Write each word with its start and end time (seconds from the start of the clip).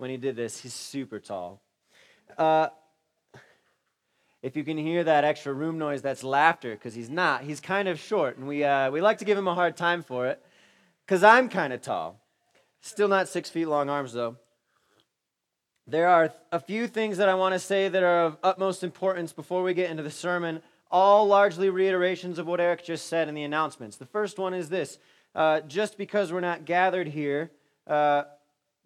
when 0.00 0.08
he 0.08 0.16
did 0.16 0.34
this. 0.34 0.58
He's 0.60 0.72
super 0.72 1.20
tall. 1.20 1.60
Uh, 2.38 2.68
if 4.42 4.56
you 4.56 4.64
can 4.64 4.78
hear 4.78 5.04
that 5.04 5.24
extra 5.24 5.52
room 5.52 5.76
noise, 5.76 6.00
that's 6.00 6.24
laughter 6.24 6.70
because 6.70 6.94
he's 6.94 7.10
not. 7.10 7.42
He's 7.42 7.60
kind 7.60 7.86
of 7.86 8.00
short, 8.00 8.38
and 8.38 8.48
we, 8.48 8.64
uh, 8.64 8.90
we 8.90 9.02
like 9.02 9.18
to 9.18 9.26
give 9.26 9.36
him 9.36 9.46
a 9.46 9.54
hard 9.54 9.76
time 9.76 10.02
for 10.02 10.26
it 10.26 10.42
because 11.04 11.22
I'm 11.22 11.50
kind 11.50 11.74
of 11.74 11.82
tall. 11.82 12.18
Still 12.80 13.08
not 13.08 13.28
six 13.28 13.50
feet 13.50 13.66
long 13.66 13.90
arms, 13.90 14.14
though. 14.14 14.36
There 15.86 16.08
are 16.08 16.32
a 16.50 16.60
few 16.60 16.86
things 16.86 17.18
that 17.18 17.28
I 17.28 17.34
want 17.34 17.52
to 17.52 17.58
say 17.58 17.88
that 17.88 18.02
are 18.02 18.24
of 18.24 18.38
utmost 18.42 18.82
importance 18.82 19.34
before 19.34 19.62
we 19.62 19.74
get 19.74 19.90
into 19.90 20.02
the 20.02 20.10
sermon, 20.10 20.62
all 20.90 21.26
largely 21.26 21.68
reiterations 21.68 22.38
of 22.38 22.46
what 22.46 22.58
Eric 22.58 22.84
just 22.84 23.06
said 23.06 23.28
in 23.28 23.34
the 23.34 23.42
announcements. 23.42 23.98
The 23.98 24.06
first 24.06 24.38
one 24.38 24.54
is 24.54 24.70
this 24.70 24.98
uh, 25.34 25.60
just 25.60 25.98
because 25.98 26.32
we're 26.32 26.40
not 26.40 26.64
gathered 26.64 27.08
here 27.08 27.50
uh, 27.86 28.22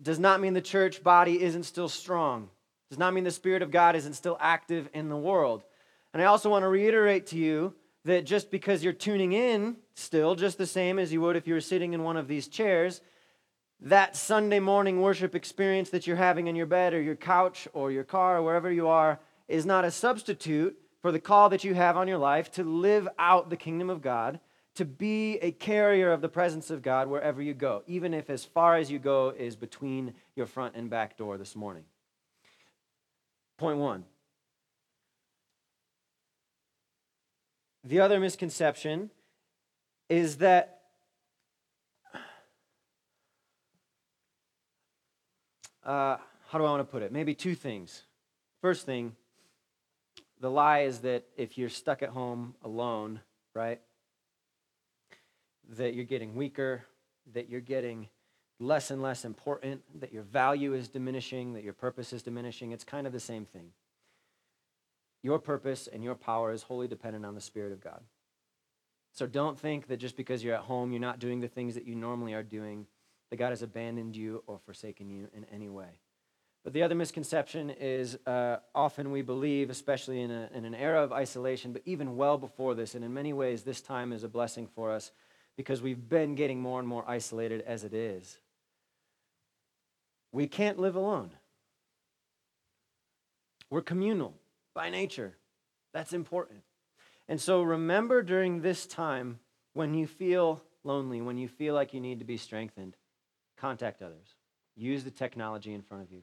does 0.00 0.18
not 0.18 0.40
mean 0.40 0.54
the 0.54 0.60
church 0.60 1.02
body 1.02 1.42
isn't 1.42 1.64
still 1.64 1.88
strong, 1.88 2.48
does 2.90 2.98
not 2.98 3.14
mean 3.14 3.24
the 3.24 3.30
Spirit 3.30 3.62
of 3.62 3.70
God 3.70 3.96
isn't 3.96 4.14
still 4.14 4.36
active 4.40 4.88
in 4.92 5.08
the 5.08 5.16
world. 5.16 5.64
And 6.12 6.22
I 6.22 6.26
also 6.26 6.50
want 6.50 6.62
to 6.62 6.68
reiterate 6.68 7.26
to 7.28 7.38
you 7.38 7.74
that 8.04 8.26
just 8.26 8.50
because 8.50 8.84
you're 8.84 8.92
tuning 8.92 9.32
in 9.32 9.76
still, 9.94 10.34
just 10.34 10.58
the 10.58 10.66
same 10.66 10.98
as 10.98 11.12
you 11.12 11.20
would 11.20 11.36
if 11.36 11.46
you 11.46 11.54
were 11.54 11.60
sitting 11.60 11.92
in 11.92 12.02
one 12.02 12.16
of 12.16 12.28
these 12.28 12.48
chairs, 12.48 13.00
that 13.80 14.16
Sunday 14.16 14.60
morning 14.60 15.00
worship 15.00 15.34
experience 15.34 15.90
that 15.90 16.06
you're 16.06 16.16
having 16.16 16.46
in 16.46 16.56
your 16.56 16.66
bed 16.66 16.94
or 16.94 17.02
your 17.02 17.16
couch 17.16 17.66
or 17.72 17.90
your 17.90 18.04
car 18.04 18.38
or 18.38 18.42
wherever 18.42 18.70
you 18.70 18.88
are 18.88 19.18
is 19.48 19.66
not 19.66 19.84
a 19.84 19.90
substitute 19.90 20.78
for 21.02 21.12
the 21.12 21.20
call 21.20 21.50
that 21.50 21.64
you 21.64 21.74
have 21.74 21.96
on 21.96 22.08
your 22.08 22.18
life 22.18 22.50
to 22.52 22.64
live 22.64 23.08
out 23.18 23.50
the 23.50 23.56
kingdom 23.56 23.90
of 23.90 24.00
God, 24.00 24.40
to 24.74 24.84
be 24.84 25.38
a 25.38 25.52
carrier 25.52 26.12
of 26.12 26.20
the 26.20 26.28
presence 26.28 26.70
of 26.70 26.82
God 26.82 27.08
wherever 27.08 27.40
you 27.40 27.54
go, 27.54 27.82
even 27.86 28.12
if 28.12 28.28
as 28.28 28.44
far 28.44 28.76
as 28.76 28.90
you 28.90 28.98
go 28.98 29.32
is 29.36 29.54
between 29.56 30.14
your 30.34 30.46
front 30.46 30.74
and 30.74 30.90
back 30.90 31.16
door 31.16 31.38
this 31.38 31.54
morning. 31.54 31.84
Point 33.56 33.78
one. 33.78 34.04
The 37.84 38.00
other 38.00 38.18
misconception 38.18 39.10
is 40.08 40.38
that 40.38 40.80
uh, 45.84 46.16
how 46.48 46.58
do 46.58 46.64
I 46.64 46.70
want 46.70 46.80
to 46.80 46.84
put 46.84 47.02
it? 47.02 47.12
Maybe 47.12 47.34
two 47.34 47.54
things. 47.54 48.02
First 48.60 48.86
thing, 48.86 49.14
the 50.40 50.50
lie 50.50 50.80
is 50.80 50.98
that 51.00 51.24
if 51.36 51.56
you're 51.56 51.68
stuck 51.68 52.02
at 52.02 52.08
home 52.08 52.54
alone, 52.64 53.20
right, 53.54 53.80
that 55.70 55.94
you're 55.94 56.04
getting 56.04 56.34
weaker, 56.34 56.84
that 57.32 57.48
you're 57.48 57.60
getting 57.60 58.08
less 58.60 58.90
and 58.90 59.02
less 59.02 59.24
important, 59.24 59.82
that 60.00 60.12
your 60.12 60.22
value 60.22 60.74
is 60.74 60.88
diminishing, 60.88 61.54
that 61.54 61.64
your 61.64 61.72
purpose 61.72 62.12
is 62.12 62.22
diminishing. 62.22 62.72
It's 62.72 62.84
kind 62.84 63.06
of 63.06 63.12
the 63.12 63.20
same 63.20 63.44
thing. 63.44 63.70
Your 65.22 65.38
purpose 65.38 65.88
and 65.90 66.04
your 66.04 66.14
power 66.14 66.52
is 66.52 66.62
wholly 66.62 66.86
dependent 66.86 67.24
on 67.24 67.34
the 67.34 67.40
Spirit 67.40 67.72
of 67.72 67.80
God. 67.80 68.00
So 69.12 69.26
don't 69.26 69.58
think 69.58 69.86
that 69.88 69.98
just 69.98 70.16
because 70.16 70.42
you're 70.42 70.54
at 70.54 70.62
home, 70.62 70.92
you're 70.92 71.00
not 71.00 71.18
doing 71.18 71.40
the 71.40 71.48
things 71.48 71.74
that 71.74 71.86
you 71.86 71.94
normally 71.94 72.34
are 72.34 72.42
doing, 72.42 72.86
that 73.30 73.36
God 73.36 73.50
has 73.50 73.62
abandoned 73.62 74.16
you 74.16 74.42
or 74.46 74.58
forsaken 74.58 75.08
you 75.08 75.28
in 75.34 75.44
any 75.52 75.68
way. 75.68 76.00
But 76.64 76.72
the 76.72 76.82
other 76.82 76.94
misconception 76.94 77.70
is 77.70 78.16
uh, 78.26 78.56
often 78.74 79.10
we 79.10 79.22
believe, 79.22 79.70
especially 79.70 80.20
in, 80.20 80.30
a, 80.30 80.48
in 80.54 80.64
an 80.64 80.74
era 80.74 81.02
of 81.02 81.12
isolation, 81.12 81.72
but 81.72 81.82
even 81.84 82.16
well 82.16 82.38
before 82.38 82.74
this, 82.74 82.94
and 82.94 83.04
in 83.04 83.12
many 83.12 83.32
ways, 83.32 83.62
this 83.62 83.82
time 83.82 84.12
is 84.12 84.24
a 84.24 84.28
blessing 84.28 84.66
for 84.66 84.90
us 84.90 85.12
because 85.56 85.82
we've 85.82 86.08
been 86.08 86.34
getting 86.34 86.60
more 86.60 86.78
and 86.78 86.88
more 86.88 87.04
isolated 87.06 87.62
as 87.62 87.84
it 87.84 87.94
is. 87.94 88.38
We 90.32 90.46
can't 90.46 90.78
live 90.78 90.96
alone. 90.96 91.30
We're 93.70 93.82
communal 93.82 94.34
by 94.74 94.90
nature. 94.90 95.36
That's 95.92 96.12
important. 96.12 96.60
And 97.28 97.40
so 97.40 97.62
remember 97.62 98.22
during 98.22 98.60
this 98.60 98.86
time 98.86 99.38
when 99.72 99.94
you 99.94 100.06
feel 100.06 100.62
lonely, 100.82 101.20
when 101.20 101.38
you 101.38 101.48
feel 101.48 101.74
like 101.74 101.94
you 101.94 102.00
need 102.00 102.18
to 102.18 102.24
be 102.24 102.36
strengthened, 102.36 102.96
contact 103.56 104.02
others. 104.02 104.34
Use 104.76 105.04
the 105.04 105.10
technology 105.10 105.72
in 105.72 105.82
front 105.82 106.02
of 106.02 106.12
you. 106.12 106.22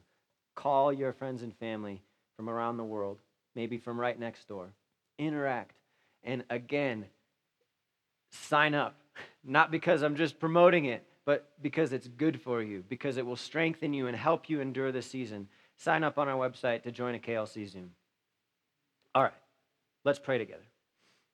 Call 0.54 0.92
your 0.92 1.12
friends 1.12 1.42
and 1.42 1.56
family 1.56 2.02
from 2.36 2.48
around 2.48 2.76
the 2.76 2.84
world, 2.84 3.20
maybe 3.54 3.78
from 3.78 3.98
right 3.98 4.18
next 4.18 4.46
door. 4.46 4.74
Interact. 5.18 5.76
And 6.22 6.44
again, 6.50 7.06
sign 8.32 8.74
up. 8.74 8.96
Not 9.44 9.70
because 9.70 10.02
I'm 10.02 10.16
just 10.16 10.38
promoting 10.38 10.86
it, 10.86 11.04
but 11.24 11.50
because 11.62 11.92
it's 11.92 12.08
good 12.08 12.40
for 12.40 12.62
you, 12.62 12.84
because 12.88 13.16
it 13.16 13.26
will 13.26 13.36
strengthen 13.36 13.92
you 13.92 14.06
and 14.06 14.16
help 14.16 14.48
you 14.48 14.60
endure 14.60 14.92
the 14.92 15.02
season. 15.02 15.48
Sign 15.76 16.04
up 16.04 16.18
on 16.18 16.28
our 16.28 16.36
website 16.36 16.82
to 16.82 16.90
join 16.90 17.14
a 17.14 17.18
KLC 17.18 17.68
Zoom. 17.68 17.92
All 19.14 19.22
right, 19.22 19.32
let's 20.04 20.18
pray 20.18 20.38
together. 20.38 20.62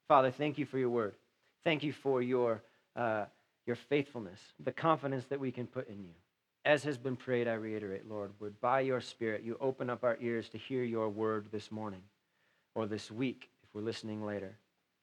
Father, 0.08 0.31
thank 0.31 0.58
you 0.58 0.66
for 0.66 0.78
your 0.78 0.91
word. 0.91 1.14
Thank 1.64 1.82
you 1.82 1.92
for 1.92 2.22
your, 2.22 2.62
uh, 2.97 3.26
your 3.66 3.76
faithfulness, 3.76 4.41
the 4.64 4.72
confidence 4.72 5.26
that 5.26 5.38
we 5.38 5.53
can 5.53 5.66
put 5.66 5.88
in 5.88 6.03
you. 6.03 6.14
As 6.64 6.82
has 6.84 6.98
been 6.98 7.16
prayed, 7.16 7.47
I 7.47 7.54
reiterate, 7.54 8.08
Lord, 8.08 8.32
would 8.41 8.60
by 8.60 8.81
your 8.81 9.00
Spirit 9.00 9.42
you 9.42 9.56
open 9.60 9.88
up 9.88 10.04
our 10.04 10.19
ears 10.20 10.48
to 10.50 10.58
hear 10.58 10.82
your 10.82 11.08
word 11.08 11.48
this 11.53 11.70
morning 11.70 12.03
or 12.75 12.87
this 12.87 13.10
week 13.10 13.48
if 13.62 13.69
we're 13.75 13.82
listening 13.82 14.25
later. 14.25 14.56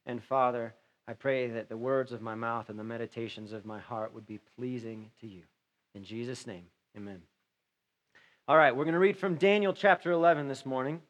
And 0.06 0.24
Father, 0.24 0.74
I 1.08 1.14
pray 1.14 1.48
that 1.50 1.70
the 1.70 1.78
words 1.78 2.12
of 2.12 2.22
my 2.22 2.34
mouth 2.34 2.70
and 2.70 2.80
the 2.80 2.84
meditations 2.84 3.54
of 3.54 3.64
my 3.64 3.80
heart 3.80 4.14
would 4.16 4.26
be 4.26 4.40
pleasing 4.58 5.12
to 5.22 5.28
you. 5.28 5.44
In 5.94 6.04
Jesus' 6.04 6.48
name, 6.48 6.66
amen. 6.98 7.22
All 8.48 8.58
right, 8.58 8.76
we're 8.76 8.86
going 8.86 8.94
to 8.94 9.00
read 9.00 9.18
from 9.18 9.36
Daniel 9.36 9.72
chapter 9.72 10.12
11 10.12 10.48
this 10.48 10.66
morning. 10.66 11.02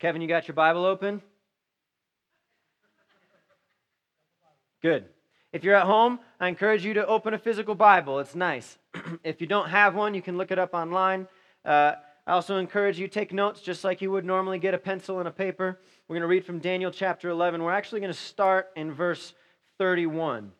Kevin, 0.00 0.20
you 0.20 0.26
got 0.26 0.48
your 0.48 0.56
Bible 0.56 0.84
open? 0.84 1.22
Good. 4.82 5.04
If 5.52 5.62
you're 5.62 5.76
at 5.76 5.86
home, 5.86 6.18
I 6.40 6.48
encourage 6.48 6.84
you 6.84 6.94
to 6.94 7.06
open 7.06 7.32
a 7.32 7.38
physical 7.38 7.76
Bible. 7.76 8.18
It's 8.18 8.34
nice. 8.34 8.76
if 9.22 9.40
you 9.40 9.46
don't 9.46 9.70
have 9.70 9.94
one, 9.94 10.14
you 10.14 10.22
can 10.22 10.36
look 10.36 10.50
it 10.50 10.58
up 10.58 10.74
online. 10.74 11.28
Uh, 11.64 11.92
I 12.26 12.32
also 12.32 12.56
encourage 12.56 12.98
you 12.98 13.06
take 13.06 13.32
notes 13.32 13.60
just 13.60 13.84
like 13.84 14.02
you 14.02 14.10
would 14.10 14.24
normally 14.24 14.58
get 14.58 14.74
a 14.74 14.78
pencil 14.78 15.20
and 15.20 15.28
a 15.28 15.30
paper. 15.30 15.78
We're 16.08 16.14
going 16.14 16.22
to 16.22 16.26
read 16.26 16.44
from 16.44 16.58
Daniel 16.58 16.90
chapter 16.90 17.28
11. 17.28 17.62
We're 17.62 17.70
actually 17.70 18.00
going 18.00 18.12
to 18.12 18.18
start 18.18 18.70
in 18.74 18.92
verse 18.92 19.32
31. 19.78 20.52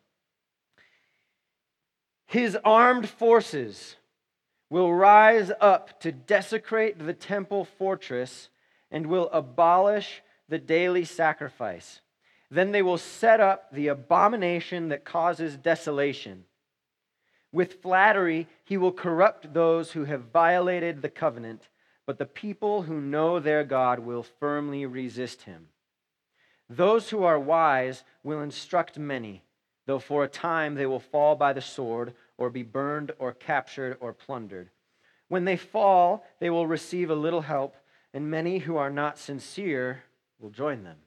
His 2.26 2.56
armed 2.64 3.08
forces 3.08 3.97
will 4.70 4.92
rise 4.92 5.52
up 5.60 6.00
to 6.00 6.10
desecrate 6.10 6.98
the 6.98 7.12
temple 7.12 7.64
fortress 7.64 8.48
and 8.91 9.06
will 9.06 9.28
abolish 9.30 10.22
the 10.48 10.58
daily 10.58 11.04
sacrifice. 11.04 12.00
Then 12.50 12.72
they 12.72 12.82
will 12.82 12.98
set 12.98 13.41
up 13.41 13.72
the 13.72 13.88
abomination 13.88 14.88
that 14.88 15.04
causes 15.04 15.56
desolation. 15.56 16.44
With 17.52 17.82
flattery, 17.82 18.48
he 18.64 18.76
will 18.76 18.92
corrupt 18.92 19.54
those 19.54 19.92
who 19.92 20.04
have 20.04 20.32
violated 20.32 21.02
the 21.02 21.08
covenant, 21.08 21.69
but 22.06 22.19
the 22.19 22.26
people 22.26 22.82
who 22.82 23.00
know 23.00 23.38
their 23.38 23.64
God 23.64 24.00
will 24.00 24.25
firmly 24.25 24.86
resist 24.86 25.42
him. 25.42 25.69
Those 26.69 27.10
who 27.10 27.25
are 27.25 27.38
wise 27.38 28.04
will 28.22 28.41
instruct 28.41 28.98
many, 28.98 29.42
though 29.86 29.98
for 29.98 30.25
a 30.25 30.28
time 30.28 30.75
they 30.75 30.86
will 30.86 31.00
fall 31.00 31.36
by 31.36 31.52
the 31.52 31.60
sword, 31.60 32.14
or 32.38 32.50
be 32.50 32.62
burned, 32.62 33.12
or 33.19 33.32
captured, 33.32 33.97
or 34.00 34.12
plundered. 34.12 34.70
When 35.28 35.44
they 35.44 35.56
fall, 35.56 36.25
they 36.41 36.50
will 36.50 36.66
receive 36.66 37.10
a 37.10 37.14
little 37.14 37.42
help 37.42 37.76
and 38.14 38.30
many 38.30 38.58
who 38.58 38.76
are 38.76 38.91
not 38.91 39.19
sincere 39.19 40.04
will 40.38 40.48
join 40.48 40.84
them. 40.84 40.98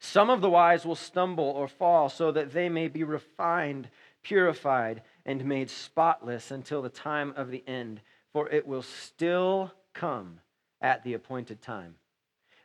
Some 0.00 0.28
of 0.28 0.40
the 0.40 0.50
wise 0.50 0.84
will 0.84 0.96
stumble 0.96 1.44
or 1.44 1.68
fall 1.68 2.08
so 2.08 2.32
that 2.32 2.52
they 2.52 2.68
may 2.68 2.88
be 2.88 3.04
refined, 3.04 3.88
purified, 4.22 5.02
and 5.24 5.44
made 5.44 5.70
spotless 5.70 6.50
until 6.50 6.82
the 6.82 6.88
time 6.88 7.32
of 7.36 7.50
the 7.50 7.62
end, 7.66 8.00
for 8.32 8.48
it 8.48 8.66
will 8.66 8.82
still 8.82 9.72
come 9.94 10.40
at 10.80 11.04
the 11.04 11.14
appointed 11.14 11.62
time. 11.62 11.94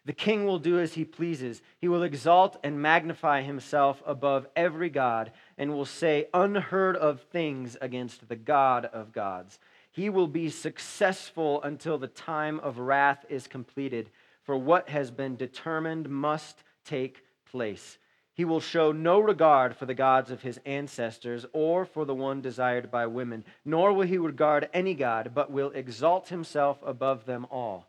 The 0.06 0.14
king 0.14 0.46
will 0.46 0.60
do 0.60 0.80
as 0.80 0.96
he 0.96 1.06
pleases. 1.06 1.62
He 1.80 1.88
will 1.88 2.04
exalt 2.04 2.58
and 2.64 2.82
magnify 2.82 3.42
himself 3.42 4.04
above 4.06 4.48
every 4.56 4.90
God 4.90 5.32
and 5.58 5.72
will 5.74 5.86
say 5.86 6.28
unheard 6.34 6.98
of 6.98 7.22
things 7.22 7.78
against 7.82 8.28
the 8.28 8.36
God 8.36 8.86
of 8.86 9.14
gods 9.14 9.60
he 9.94 10.10
will 10.10 10.28
be 10.28 10.50
successful 10.50 11.62
until 11.62 12.00
the 12.00 12.08
time 12.08 12.60
of 12.62 12.80
wrath 12.80 13.24
is 13.30 13.46
completed, 13.46 14.10
for 14.42 14.58
what 14.58 14.90
has 14.90 15.12
been 15.12 15.36
determined 15.36 16.10
must 16.10 16.64
take 16.84 17.24
place. 17.46 18.00
He 18.34 18.44
will 18.44 18.60
show 18.60 18.92
no 18.92 19.20
regard 19.20 19.78
for 19.78 19.86
the 19.86 19.94
gods 19.94 20.32
of 20.32 20.42
his 20.42 20.60
ancestors 20.66 21.46
or 21.54 21.86
for 21.86 22.06
the 22.06 22.16
one 22.16 22.42
desired 22.42 22.90
by 22.90 23.06
women, 23.06 23.46
nor 23.64 23.94
will 23.94 24.08
he 24.08 24.18
regard 24.18 24.68
any 24.74 24.96
god, 24.96 25.34
but 25.36 25.52
will 25.52 25.70
exalt 25.76 26.30
himself 26.30 26.80
above 26.84 27.28
them 27.28 27.46
all. 27.52 27.86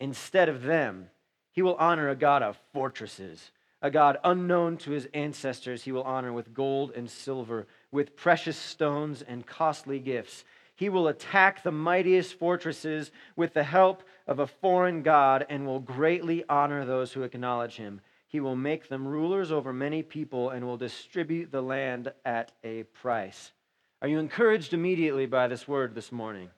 Instead 0.00 0.48
of 0.48 0.62
them, 0.62 1.10
he 1.52 1.62
will 1.62 1.74
honor 1.76 2.08
a 2.08 2.16
god 2.16 2.42
of 2.42 2.60
fortresses, 2.72 3.50
a 3.82 3.90
god 3.90 4.18
unknown 4.24 4.76
to 4.78 4.90
his 4.90 5.08
ancestors, 5.14 5.82
he 5.82 5.92
will 5.92 6.02
honor 6.02 6.32
with 6.32 6.54
gold 6.54 6.92
and 6.94 7.10
silver, 7.10 7.66
with 7.90 8.16
precious 8.16 8.56
stones 8.56 9.22
and 9.22 9.46
costly 9.46 9.98
gifts. 9.98 10.44
He 10.74 10.88
will 10.88 11.08
attack 11.08 11.62
the 11.62 11.72
mightiest 11.72 12.38
fortresses 12.38 13.10
with 13.36 13.52
the 13.52 13.64
help 13.64 14.02
of 14.26 14.38
a 14.38 14.46
foreign 14.46 15.02
God 15.02 15.44
and 15.48 15.66
will 15.66 15.80
greatly 15.80 16.44
honor 16.48 16.84
those 16.84 17.12
who 17.12 17.22
acknowledge 17.22 17.76
him. 17.76 18.00
He 18.28 18.40
will 18.40 18.56
make 18.56 18.88
them 18.88 19.06
rulers 19.06 19.50
over 19.50 19.72
many 19.72 20.02
people 20.02 20.50
and 20.50 20.64
will 20.64 20.76
distribute 20.76 21.50
the 21.50 21.62
land 21.62 22.12
at 22.24 22.52
a 22.62 22.84
price. 22.84 23.52
Are 24.00 24.08
you 24.08 24.18
encouraged 24.18 24.72
immediately 24.72 25.26
by 25.26 25.48
this 25.48 25.68
word 25.68 25.94
this 25.94 26.12
morning? 26.12 26.48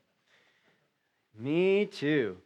Me 1.37 1.87
too. 1.87 2.37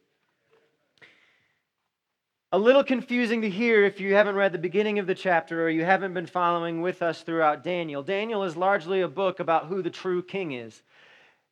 A 2.53 2.59
little 2.59 2.85
confusing 2.85 3.43
to 3.43 3.51
hear 3.51 3.85
if 3.85 3.99
you 3.99 4.15
haven't 4.15 4.37
read 4.37 4.53
the 4.53 4.59
beginning 4.59 5.01
of 5.01 5.09
the 5.09 5.17
chapter 5.17 5.65
or 5.65 5.69
you 5.69 5.85
haven't 5.85 6.15
been 6.15 6.27
following 6.27 6.81
with 6.81 7.03
us 7.03 7.23
throughout 7.23 7.65
Daniel. 7.65 8.05
Daniel 8.05 8.45
is 8.45 8.57
largely 8.57 9.01
a 9.01 9.09
book 9.09 9.41
about 9.41 9.67
who 9.67 9.83
the 9.83 9.91
true 9.91 10.23
king 10.23 10.53
is. 10.53 10.83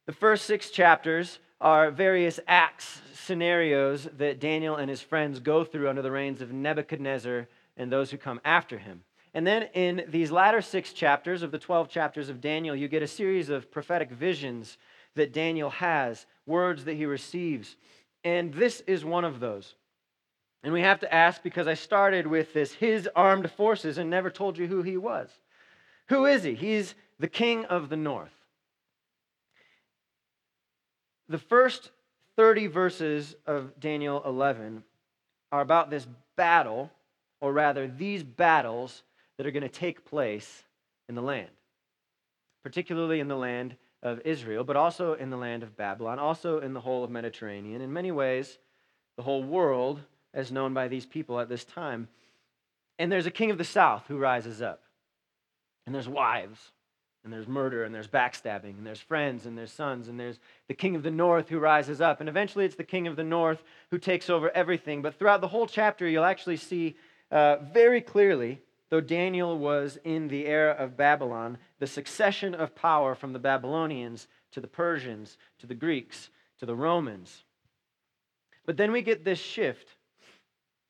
The 0.06 0.12
first 0.12 0.44
six 0.44 0.70
chapters 0.70 1.41
are 1.61 1.91
various 1.91 2.38
acts, 2.46 3.02
scenarios 3.12 4.06
that 4.19 4.38
Daniel 4.38 4.76
and 4.76 4.88
his 4.88 5.00
friends 5.00 5.41
go 5.41 5.64
through 5.64 5.88
under 5.88 6.00
the 6.00 6.12
reigns 6.12 6.41
of 6.41 6.52
Nebuchadnezzar 6.52 7.49
and 7.76 7.90
those 7.90 8.12
who 8.12 8.17
come 8.17 8.40
after 8.44 8.79
him. 8.79 9.02
And 9.35 9.44
then 9.44 9.64
in 9.75 10.05
these 10.06 10.31
latter 10.31 10.62
six 10.62 10.93
chapters 10.93 11.43
of 11.43 11.50
the 11.50 11.58
12 11.58 11.88
chapters 11.88 12.29
of 12.29 12.40
Daniel, 12.40 12.76
you 12.76 12.87
get 12.87 13.02
a 13.02 13.08
series 13.08 13.49
of 13.49 13.69
prophetic 13.73 14.12
visions 14.12 14.79
that 15.17 15.32
Daniel 15.32 15.70
has, 15.70 16.26
words 16.47 16.85
that 16.85 16.94
he 16.94 17.05
receives. 17.05 17.75
And 18.23 18.55
this 18.55 18.81
is 18.87 19.05
one 19.05 19.25
of 19.25 19.40
those. 19.40 19.75
And 20.64 20.72
we 20.72 20.81
have 20.81 21.00
to 21.00 21.14
ask 21.14 21.43
because 21.43 21.69
I 21.69 21.75
started 21.75 22.26
with 22.26 22.55
this 22.55 22.72
his 22.72 23.06
armed 23.14 23.50
forces 23.50 23.99
and 23.99 24.08
never 24.08 24.31
told 24.31 24.56
you 24.56 24.66
who 24.66 24.81
he 24.82 24.96
was. 24.96 25.28
Who 26.08 26.25
is 26.25 26.43
he? 26.43 26.55
He's 26.55 26.94
the 27.20 27.28
king 27.28 27.66
of 27.66 27.90
the 27.90 27.99
north. 27.99 28.32
The 31.28 31.38
first 31.38 31.90
30 32.37 32.69
verses 32.69 33.37
of 33.46 33.78
Daniel 33.78 34.22
11 34.25 34.82
are 35.52 35.61
about 35.61 35.90
this 35.90 36.06
battle, 36.34 36.90
or 37.43 37.52
rather, 37.52 37.87
these 37.87 38.22
battles 38.22 39.02
that 39.37 39.46
are 39.46 39.50
going 39.50 39.62
to 39.62 39.69
take 39.69 40.06
place 40.06 40.64
in 41.11 41.14
the 41.14 41.22
land, 41.22 41.50
particularly 42.62 43.20
in 43.20 43.28
the 43.28 43.37
land 43.37 43.76
of 44.02 44.20
Israel, 44.25 44.64
but 44.64 44.76
also 44.76 45.12
in 45.12 45.28
the 45.28 45.37
land 45.37 45.62
of 45.62 45.76
Babylon, 45.76 46.19
also 46.19 46.61
in 46.61 46.72
the 46.72 46.81
whole 46.81 47.05
of 47.05 47.11
Mediterranean. 47.11 47.82
In 47.82 47.93
many 47.93 48.12
ways, 48.12 48.58
the 49.16 49.22
whole 49.22 49.43
world 49.43 50.00
as 50.35 50.53
known 50.53 50.75
by 50.75 50.89
these 50.89 51.07
people 51.07 51.41
at 51.41 51.49
this 51.49 51.65
time. 51.65 52.09
And 52.99 53.11
there's 53.11 53.27
a 53.27 53.31
king 53.31 53.51
of 53.51 53.59
the 53.59 53.65
south 53.65 54.05
who 54.09 54.19
rises 54.19 54.61
up. 54.61 54.83
And 55.87 55.95
there's 55.95 56.09
wives, 56.09 56.73
and 57.23 57.33
there's 57.33 57.49
murder, 57.49 57.85
and 57.85 57.95
there's 57.95 58.09
backstabbing, 58.09 58.77
and 58.77 58.87
there's 58.87 59.01
friends, 59.01 59.47
and 59.47 59.57
there's 59.57 59.73
sons, 59.73 60.09
and 60.09 60.19
there's 60.19 60.39
the 60.69 60.75
king 60.75 60.97
of 60.97 61.03
the 61.03 61.11
north 61.11 61.49
who 61.49 61.59
rises 61.59 62.01
up. 62.01 62.21
And 62.21 62.29
eventually 62.29 62.65
it's 62.65 62.77
the 62.77 62.85
king 62.85 63.07
of 63.07 63.17
the 63.17 63.25
north 63.25 63.63
who 63.91 63.99
takes 63.99 64.29
over 64.29 64.51
everything. 64.51 65.03
But 65.03 65.19
throughout 65.19 65.41
the 65.41 65.49
whole 65.49 65.67
chapter, 65.67 66.09
you'll 66.09 66.25
actually 66.25 66.57
see 66.57 66.97
uh, 67.31 67.57
very 67.73 68.01
clearly, 68.01 68.61
though 68.91 69.01
Daniel 69.01 69.59
was 69.59 69.99
in 70.05 70.29
the 70.29 70.47
era 70.47 70.73
of 70.73 70.97
Babylon, 70.97 71.59
the 71.79 71.87
succession 71.87 72.55
of 72.55 72.75
power 72.75 73.15
from 73.15 73.33
the 73.33 73.39
Babylonians 73.39 74.29
to 74.53 74.61
the 74.61 74.69
Persians 74.69 75.37
to 75.59 75.67
the 75.67 75.75
Greeks 75.75 76.31
to 76.61 76.67
the 76.67 76.77
Romans. 76.77 77.45
But 78.65 78.77
then 78.77 78.93
we 78.93 79.03
get 79.03 79.25
this 79.25 79.39
shift 79.39 79.97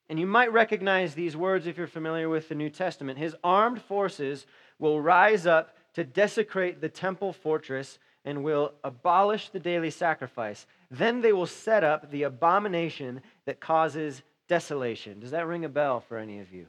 and 0.08 0.18
you 0.18 0.26
might 0.26 0.52
recognize 0.52 1.14
these 1.14 1.36
words 1.36 1.66
if 1.66 1.78
you're 1.78 1.86
familiar 1.86 2.28
with 2.28 2.48
the 2.48 2.54
New 2.54 2.70
Testament. 2.70 3.18
His 3.18 3.34
armed 3.42 3.80
forces 3.80 4.46
will 4.78 5.00
rise 5.00 5.46
up 5.46 5.74
to 5.94 6.04
desecrate 6.04 6.80
the 6.80 6.88
temple 6.88 7.32
fortress 7.32 7.98
and 8.24 8.44
will 8.44 8.74
abolish 8.82 9.50
the 9.50 9.60
daily 9.60 9.90
sacrifice. 9.90 10.66
Then 10.90 11.20
they 11.20 11.32
will 11.32 11.46
set 11.46 11.84
up 11.84 12.10
the 12.10 12.24
abomination 12.24 13.22
that 13.46 13.60
causes 13.60 14.22
desolation. 14.48 15.20
Does 15.20 15.30
that 15.30 15.46
ring 15.46 15.64
a 15.64 15.68
bell 15.68 16.00
for 16.00 16.18
any 16.18 16.40
of 16.40 16.52
you? 16.52 16.66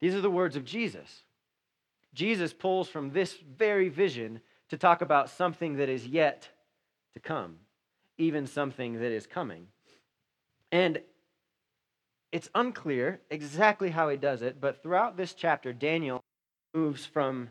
These 0.00 0.14
are 0.14 0.20
the 0.20 0.30
words 0.30 0.56
of 0.56 0.64
Jesus. 0.64 1.22
Jesus 2.14 2.52
pulls 2.52 2.88
from 2.88 3.10
this 3.10 3.36
very 3.56 3.88
vision 3.88 4.40
to 4.68 4.78
talk 4.78 5.02
about 5.02 5.30
something 5.30 5.76
that 5.76 5.88
is 5.88 6.06
yet 6.06 6.48
to 7.12 7.20
come, 7.20 7.56
even 8.18 8.46
something 8.46 8.94
that 8.94 9.12
is 9.12 9.26
coming. 9.26 9.66
And 10.72 11.00
it's 12.32 12.48
unclear 12.54 13.20
exactly 13.30 13.90
how 13.90 14.08
he 14.08 14.16
does 14.16 14.42
it, 14.42 14.60
but 14.60 14.82
throughout 14.82 15.16
this 15.16 15.34
chapter, 15.34 15.72
Daniel 15.72 16.22
moves 16.74 17.04
from, 17.04 17.50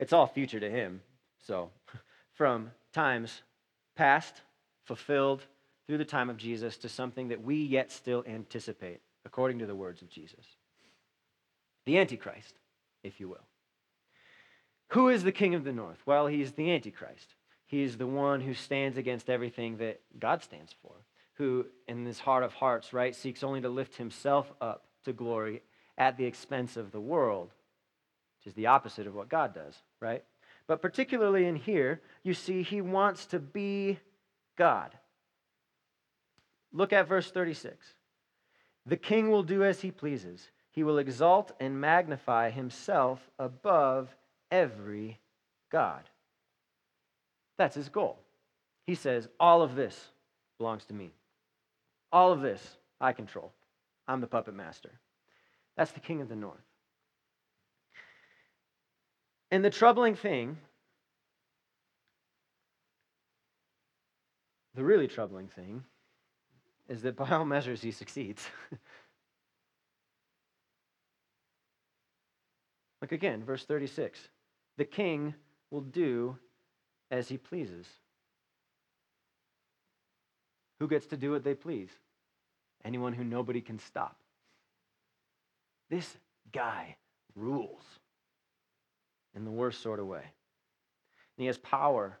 it's 0.00 0.12
all 0.12 0.26
future 0.26 0.60
to 0.60 0.70
him, 0.70 1.00
so 1.38 1.70
from 2.34 2.70
times 2.92 3.42
past, 3.96 4.34
fulfilled 4.84 5.42
through 5.86 5.98
the 5.98 6.04
time 6.04 6.28
of 6.28 6.36
Jesus, 6.36 6.76
to 6.78 6.88
something 6.88 7.28
that 7.28 7.42
we 7.42 7.56
yet 7.56 7.92
still 7.92 8.24
anticipate, 8.26 9.00
according 9.24 9.60
to 9.60 9.66
the 9.66 9.74
words 9.74 10.02
of 10.02 10.08
Jesus. 10.08 10.44
The 11.84 11.98
Antichrist, 11.98 12.54
if 13.04 13.20
you 13.20 13.28
will. 13.28 13.46
Who 14.90 15.08
is 15.08 15.22
the 15.22 15.32
king 15.32 15.54
of 15.54 15.62
the 15.62 15.72
north? 15.72 15.98
Well, 16.04 16.26
he's 16.26 16.52
the 16.52 16.72
Antichrist. 16.72 17.34
He's 17.66 17.96
the 17.96 18.06
one 18.06 18.40
who 18.40 18.54
stands 18.54 18.98
against 18.98 19.30
everything 19.30 19.78
that 19.78 20.00
God 20.18 20.42
stands 20.42 20.74
for 20.82 20.92
who, 21.36 21.66
in 21.86 22.04
his 22.04 22.18
heart 22.18 22.42
of 22.42 22.54
hearts, 22.54 22.92
right, 22.92 23.14
seeks 23.14 23.42
only 23.42 23.60
to 23.60 23.68
lift 23.68 23.96
himself 23.96 24.52
up 24.60 24.84
to 25.04 25.12
glory 25.12 25.62
at 25.98 26.16
the 26.16 26.24
expense 26.24 26.76
of 26.76 26.92
the 26.92 27.00
world, 27.00 27.52
which 28.38 28.50
is 28.50 28.54
the 28.54 28.66
opposite 28.66 29.06
of 29.06 29.14
what 29.14 29.28
God 29.28 29.54
does, 29.54 29.74
right? 30.00 30.24
But 30.66 30.82
particularly 30.82 31.46
in 31.46 31.56
here, 31.56 32.00
you 32.22 32.34
see 32.34 32.62
he 32.62 32.80
wants 32.80 33.26
to 33.26 33.38
be 33.38 33.98
God. 34.56 34.96
Look 36.72 36.92
at 36.92 37.08
verse 37.08 37.30
36. 37.30 37.76
The 38.84 38.96
king 38.96 39.30
will 39.30 39.42
do 39.42 39.64
as 39.64 39.80
he 39.80 39.90
pleases. 39.90 40.50
He 40.70 40.84
will 40.84 40.98
exalt 40.98 41.52
and 41.60 41.80
magnify 41.80 42.50
himself 42.50 43.20
above 43.38 44.14
every 44.50 45.18
God. 45.70 46.02
That's 47.56 47.74
his 47.74 47.88
goal. 47.88 48.18
He 48.86 48.94
says, 48.94 49.28
All 49.40 49.62
of 49.62 49.74
this 49.74 50.10
belongs 50.58 50.84
to 50.86 50.94
me. 50.94 51.12
All 52.12 52.32
of 52.32 52.40
this 52.40 52.76
I 53.00 53.12
control. 53.12 53.52
I'm 54.08 54.20
the 54.20 54.26
puppet 54.26 54.54
master. 54.54 55.00
That's 55.76 55.92
the 55.92 56.00
king 56.00 56.20
of 56.20 56.28
the 56.28 56.36
north. 56.36 56.64
And 59.50 59.64
the 59.64 59.70
troubling 59.70 60.14
thing, 60.14 60.58
the 64.74 64.84
really 64.84 65.08
troubling 65.08 65.48
thing, 65.48 65.84
is 66.88 67.02
that 67.02 67.16
by 67.16 67.28
all 67.30 67.44
measures 67.44 67.82
he 67.82 67.90
succeeds. 67.90 68.46
Look 73.02 73.12
again, 73.12 73.44
verse 73.44 73.64
36. 73.64 74.18
The 74.78 74.84
king 74.84 75.34
will 75.70 75.82
do 75.82 76.36
as 77.10 77.28
he 77.28 77.36
pleases. 77.36 77.86
Who 80.80 80.88
gets 80.88 81.06
to 81.06 81.16
do 81.16 81.30
what 81.32 81.44
they 81.44 81.54
please? 81.54 81.90
Anyone 82.86 83.12
who 83.12 83.24
nobody 83.24 83.60
can 83.60 83.80
stop. 83.80 84.16
This 85.90 86.16
guy 86.52 86.96
rules 87.34 87.82
in 89.34 89.44
the 89.44 89.50
worst 89.50 89.82
sort 89.82 89.98
of 89.98 90.06
way. 90.06 90.22
And 90.22 91.42
he 91.42 91.46
has 91.46 91.58
power 91.58 92.20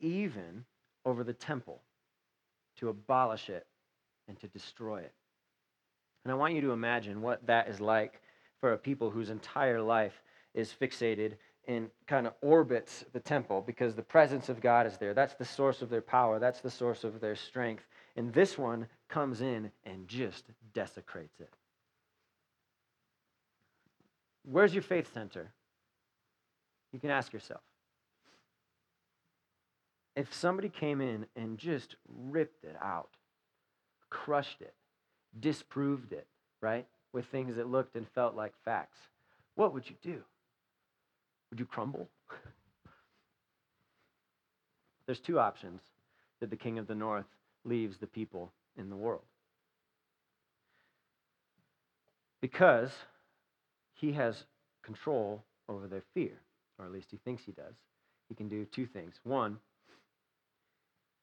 even 0.00 0.64
over 1.04 1.22
the 1.22 1.32
temple 1.32 1.80
to 2.78 2.88
abolish 2.88 3.48
it 3.48 3.66
and 4.28 4.38
to 4.40 4.48
destroy 4.48 4.98
it. 4.98 5.12
And 6.24 6.32
I 6.32 6.34
want 6.34 6.54
you 6.54 6.60
to 6.62 6.72
imagine 6.72 7.22
what 7.22 7.46
that 7.46 7.68
is 7.68 7.80
like 7.80 8.20
for 8.60 8.72
a 8.72 8.78
people 8.78 9.10
whose 9.10 9.30
entire 9.30 9.80
life 9.80 10.22
is 10.54 10.74
fixated 10.78 11.34
and 11.68 11.88
kind 12.06 12.26
of 12.26 12.34
orbits 12.42 13.04
the 13.12 13.20
temple 13.20 13.62
because 13.64 13.94
the 13.94 14.02
presence 14.02 14.48
of 14.48 14.60
God 14.60 14.86
is 14.86 14.98
there. 14.98 15.14
That's 15.14 15.34
the 15.34 15.44
source 15.44 15.82
of 15.82 15.88
their 15.88 16.00
power, 16.00 16.40
that's 16.40 16.60
the 16.60 16.70
source 16.70 17.04
of 17.04 17.20
their 17.20 17.36
strength. 17.36 17.86
And 18.16 18.32
this 18.32 18.56
one 18.56 18.88
comes 19.08 19.42
in 19.42 19.70
and 19.84 20.08
just 20.08 20.44
desecrates 20.72 21.38
it. 21.38 21.52
Where's 24.42 24.72
your 24.72 24.82
faith 24.82 25.12
center? 25.12 25.52
You 26.92 26.98
can 26.98 27.10
ask 27.10 27.32
yourself. 27.32 27.60
If 30.14 30.32
somebody 30.32 30.70
came 30.70 31.02
in 31.02 31.26
and 31.36 31.58
just 31.58 31.96
ripped 32.08 32.64
it 32.64 32.76
out, 32.82 33.10
crushed 34.08 34.62
it, 34.62 34.72
disproved 35.38 36.12
it, 36.14 36.26
right, 36.62 36.86
with 37.12 37.26
things 37.26 37.56
that 37.56 37.68
looked 37.68 37.96
and 37.96 38.08
felt 38.08 38.34
like 38.34 38.54
facts, 38.64 38.98
what 39.56 39.74
would 39.74 39.90
you 39.90 39.96
do? 40.02 40.22
Would 41.50 41.60
you 41.60 41.66
crumble? 41.66 42.08
There's 45.06 45.20
two 45.20 45.38
options 45.38 45.82
that 46.40 46.48
the 46.48 46.56
king 46.56 46.78
of 46.78 46.86
the 46.86 46.94
north 46.94 47.26
leaves 47.66 47.98
the 47.98 48.06
people 48.06 48.52
in 48.76 48.88
the 48.88 48.96
world. 48.96 49.24
Because 52.40 52.90
he 53.94 54.12
has 54.12 54.44
control 54.84 55.44
over 55.68 55.86
their 55.86 56.02
fear, 56.14 56.40
or 56.78 56.84
at 56.84 56.92
least 56.92 57.08
he 57.10 57.18
thinks 57.18 57.42
he 57.44 57.52
does. 57.52 57.74
he 58.28 58.34
can 58.34 58.48
do 58.48 58.64
two 58.64 58.86
things. 58.86 59.14
One, 59.24 59.58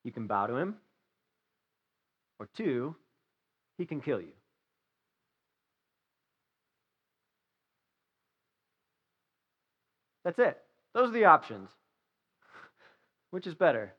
you 0.04 0.12
can 0.12 0.28
bow 0.28 0.48
to 0.48 0.56
him, 0.56 0.76
or 2.40 2.50
two, 2.56 2.96
he 3.78 3.86
can 3.86 4.02
kill 4.02 4.20
you. 4.20 4.34
That's 10.24 10.40
it. 10.40 10.58
Those 10.94 11.10
are 11.10 11.14
the 11.14 11.26
options. 11.26 11.70
Which 13.32 13.48
is 13.48 13.56
better? 13.56 13.94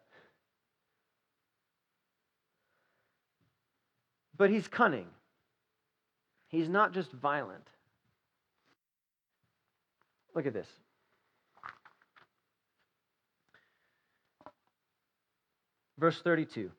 But 4.36 4.50
he's 4.50 4.68
cunning. 4.68 5.06
He's 6.48 6.68
not 6.68 6.92
just 6.92 7.12
violent. 7.12 7.66
Look 10.34 10.46
at 10.46 10.52
this. 10.52 10.68
Verse 15.98 16.20
32. 16.20 16.70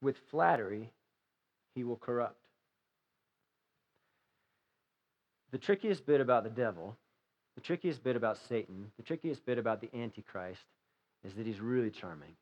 With 0.00 0.16
flattery, 0.30 0.90
he 1.74 1.84
will 1.84 1.96
corrupt. 1.96 2.42
The 5.52 5.58
trickiest 5.58 6.04
bit 6.06 6.20
about 6.20 6.44
the 6.44 6.50
devil, 6.50 6.96
the 7.54 7.60
trickiest 7.60 8.02
bit 8.02 8.16
about 8.16 8.38
Satan, 8.48 8.90
the 8.96 9.02
trickiest 9.02 9.44
bit 9.46 9.58
about 9.58 9.80
the 9.80 9.90
Antichrist 9.94 10.62
is 11.24 11.34
that 11.34 11.46
he's 11.46 11.60
really 11.60 11.90
charming. 11.90 12.34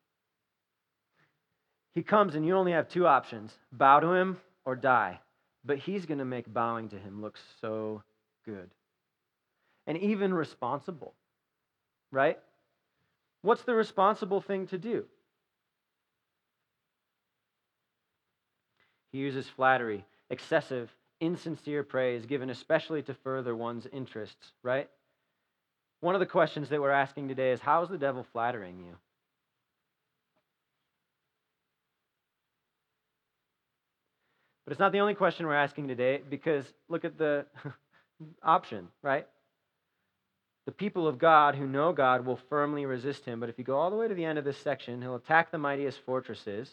He 1.93 2.03
comes 2.03 2.35
and 2.35 2.47
you 2.47 2.57
only 2.57 2.73
have 2.73 2.89
two 2.89 3.07
options 3.07 3.53
bow 3.73 4.01
to 4.01 4.13
him 4.13 4.39
or 4.65 4.77
die. 4.77 5.21
But 5.65 5.79
he's 5.79 6.07
going 6.07 6.19
to 6.19 6.25
make 6.25 6.53
bowing 6.53 6.89
to 6.91 6.99
him 6.99 7.21
look 7.21 7.37
so 7.61 8.03
good 8.45 8.71
and 9.87 9.99
even 9.99 10.33
responsible, 10.33 11.15
right? 12.11 12.39
What's 13.43 13.63
the 13.63 13.75
responsible 13.75 14.41
thing 14.41 14.67
to 14.69 14.79
do? 14.79 15.05
He 19.13 19.19
uses 19.19 19.49
flattery, 19.49 20.05
excessive, 20.31 20.95
insincere 21.21 21.83
praise 21.83 22.25
given 22.25 22.51
especially 22.51 23.03
to 23.03 23.15
further 23.15 23.55
one's 23.55 23.87
interests, 23.93 24.53
right? 24.63 24.89
One 26.01 26.15
of 26.15 26.21
the 26.21 26.27
questions 26.27 26.69
that 26.69 26.81
we're 26.81 26.91
asking 26.91 27.29
today 27.29 27.51
is 27.51 27.61
how 27.61 27.83
is 27.83 27.89
the 27.89 27.99
devil 27.99 28.25
flattering 28.33 28.79
you? 28.79 28.97
But 34.71 34.75
it's 34.75 34.81
not 34.81 34.93
the 34.93 35.01
only 35.01 35.15
question 35.15 35.47
we're 35.47 35.57
asking 35.57 35.89
today 35.89 36.21
because 36.31 36.65
look 36.89 37.05
at 37.05 37.19
the 37.19 37.45
option, 38.45 38.87
right? 39.03 39.27
The 40.67 40.71
people 40.71 41.09
of 41.09 41.19
God 41.19 41.57
who 41.57 41.67
know 41.67 41.93
God 41.93 42.25
will 42.25 42.39
firmly 42.49 42.87
resist 42.87 43.25
him. 43.25 43.41
But 43.41 43.49
if 43.49 43.59
you 43.59 43.65
go 43.65 43.77
all 43.77 43.91
the 43.91 43.97
way 43.97 44.07
to 44.07 44.15
the 44.15 44.25
end 44.25 44.39
of 44.39 44.45
this 44.45 44.59
section, 44.59 45.03
he'll 45.03 45.17
attack 45.17 45.51
the 45.51 45.59
mightiest 45.59 45.99
fortresses 46.07 46.71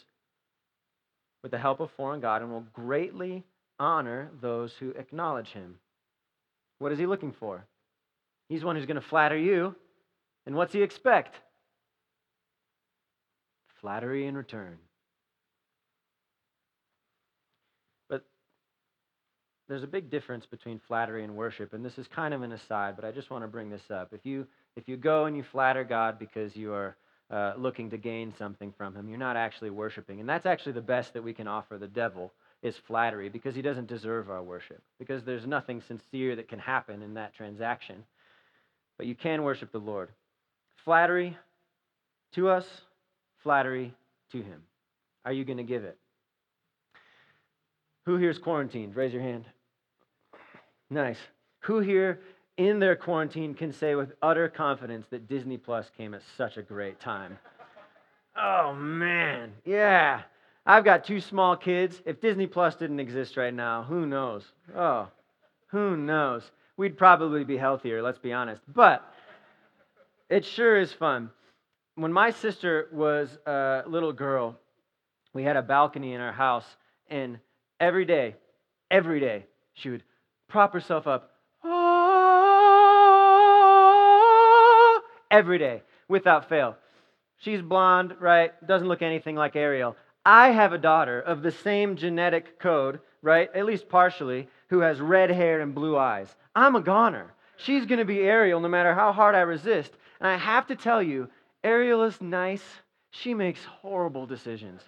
with 1.42 1.50
the 1.50 1.58
help 1.58 1.80
of 1.80 1.90
foreign 1.96 2.20
God 2.20 2.40
and 2.40 2.52
will 2.52 2.66
greatly 2.72 3.42
honor 3.80 4.30
those 4.40 4.72
who 4.74 4.90
acknowledge 4.90 5.48
him. 5.48 5.74
What 6.78 6.92
is 6.92 7.00
he 7.00 7.06
looking 7.06 7.32
for? 7.32 7.66
He's 8.48 8.62
one 8.62 8.76
who's 8.76 8.86
going 8.86 8.94
to 8.94 9.08
flatter 9.08 9.36
you. 9.36 9.74
And 10.46 10.54
what's 10.54 10.72
he 10.72 10.82
expect? 10.82 11.34
Flattery 13.80 14.28
in 14.28 14.36
return. 14.36 14.78
There's 19.68 19.82
a 19.82 19.88
big 19.88 20.10
difference 20.10 20.46
between 20.46 20.80
flattery 20.88 21.24
and 21.24 21.36
worship, 21.36 21.74
and 21.74 21.84
this 21.84 21.98
is 21.98 22.06
kind 22.08 22.32
of 22.32 22.42
an 22.42 22.52
aside, 22.52 22.96
but 22.96 23.04
I 23.04 23.12
just 23.12 23.30
want 23.30 23.44
to 23.44 23.48
bring 23.48 23.68
this 23.68 23.90
up. 23.90 24.12
If 24.12 24.24
you 24.24 24.46
if 24.76 24.88
you 24.88 24.96
go 24.96 25.26
and 25.26 25.36
you 25.36 25.42
flatter 25.42 25.84
God 25.84 26.18
because 26.18 26.56
you 26.56 26.72
are 26.72 26.96
uh, 27.30 27.52
looking 27.58 27.90
to 27.90 27.98
gain 27.98 28.32
something 28.38 28.72
from 28.76 28.94
Him, 28.94 29.08
you're 29.08 29.18
not 29.18 29.36
actually 29.36 29.70
worshiping, 29.70 30.20
and 30.20 30.28
that's 30.28 30.46
actually 30.46 30.72
the 30.72 30.80
best 30.80 31.12
that 31.12 31.22
we 31.22 31.34
can 31.34 31.46
offer 31.46 31.76
the 31.76 31.86
devil 31.86 32.32
is 32.62 32.76
flattery 32.86 33.28
because 33.28 33.54
he 33.54 33.62
doesn't 33.62 33.86
deserve 33.86 34.30
our 34.30 34.42
worship 34.42 34.82
because 34.98 35.22
there's 35.22 35.46
nothing 35.46 35.80
sincere 35.86 36.34
that 36.34 36.48
can 36.48 36.58
happen 36.58 37.02
in 37.02 37.14
that 37.14 37.34
transaction. 37.34 38.04
But 38.96 39.06
you 39.06 39.14
can 39.14 39.44
worship 39.44 39.70
the 39.70 39.78
Lord. 39.78 40.08
Flattery 40.84 41.36
to 42.34 42.48
us, 42.48 42.66
flattery 43.42 43.94
to 44.32 44.38
Him. 44.38 44.62
Are 45.24 45.32
you 45.32 45.44
going 45.44 45.58
to 45.58 45.62
give 45.62 45.84
it? 45.84 45.96
Who 48.06 48.16
here 48.16 48.30
is 48.30 48.38
quarantined? 48.38 48.96
Raise 48.96 49.12
your 49.12 49.22
hand. 49.22 49.44
Nice. 50.90 51.18
Who 51.60 51.80
here 51.80 52.20
in 52.56 52.78
their 52.78 52.96
quarantine 52.96 53.54
can 53.54 53.72
say 53.72 53.94
with 53.94 54.12
utter 54.22 54.48
confidence 54.48 55.06
that 55.10 55.28
Disney 55.28 55.58
Plus 55.58 55.90
came 55.96 56.14
at 56.14 56.22
such 56.36 56.56
a 56.56 56.62
great 56.62 56.98
time? 57.00 57.38
Oh, 58.36 58.74
man. 58.74 59.52
Yeah. 59.64 60.22
I've 60.64 60.84
got 60.84 61.04
two 61.04 61.20
small 61.20 61.56
kids. 61.56 62.02
If 62.04 62.20
Disney 62.20 62.46
Plus 62.46 62.76
didn't 62.76 63.00
exist 63.00 63.36
right 63.36 63.54
now, 63.54 63.82
who 63.82 64.06
knows? 64.06 64.44
Oh, 64.76 65.08
who 65.68 65.96
knows? 65.96 66.50
We'd 66.76 66.96
probably 66.96 67.44
be 67.44 67.56
healthier, 67.56 68.02
let's 68.02 68.18
be 68.18 68.32
honest. 68.32 68.62
But 68.72 69.02
it 70.28 70.44
sure 70.44 70.78
is 70.78 70.92
fun. 70.92 71.30
When 71.96 72.12
my 72.12 72.30
sister 72.30 72.88
was 72.92 73.38
a 73.46 73.82
little 73.86 74.12
girl, 74.12 74.56
we 75.32 75.42
had 75.42 75.56
a 75.56 75.62
balcony 75.62 76.12
in 76.12 76.20
our 76.20 76.32
house, 76.32 76.66
and 77.08 77.38
every 77.80 78.04
day, 78.04 78.36
every 78.90 79.20
day, 79.20 79.46
she 79.74 79.90
would 79.90 80.04
prop 80.48 80.72
herself 80.72 81.06
up 81.06 81.30
ah, 81.62 81.78
every 85.30 85.58
day 85.58 85.82
without 86.08 86.48
fail. 86.48 86.76
She's 87.38 87.62
blonde, 87.62 88.16
right? 88.18 88.52
Doesn't 88.66 88.88
look 88.88 89.02
anything 89.02 89.36
like 89.36 89.54
Ariel. 89.54 89.94
I 90.24 90.50
have 90.50 90.72
a 90.72 90.78
daughter 90.78 91.20
of 91.20 91.42
the 91.42 91.52
same 91.52 91.96
genetic 91.96 92.58
code, 92.58 93.00
right? 93.22 93.48
At 93.54 93.66
least 93.66 93.88
partially, 93.88 94.48
who 94.68 94.80
has 94.80 95.00
red 95.00 95.30
hair 95.30 95.60
and 95.60 95.74
blue 95.74 95.96
eyes. 95.96 96.34
I'm 96.54 96.76
a 96.76 96.80
goner. 96.80 97.32
She's 97.56 97.86
going 97.86 97.98
to 97.98 98.04
be 98.04 98.20
Ariel 98.20 98.60
no 98.60 98.68
matter 98.68 98.94
how 98.94 99.12
hard 99.12 99.34
I 99.34 99.40
resist. 99.40 99.92
And 100.20 100.28
I 100.28 100.36
have 100.36 100.66
to 100.68 100.76
tell 100.76 101.02
you, 101.02 101.28
Ariel 101.62 102.02
is 102.04 102.20
nice. 102.20 102.64
She 103.10 103.34
makes 103.34 103.64
horrible 103.64 104.26
decisions. 104.26 104.82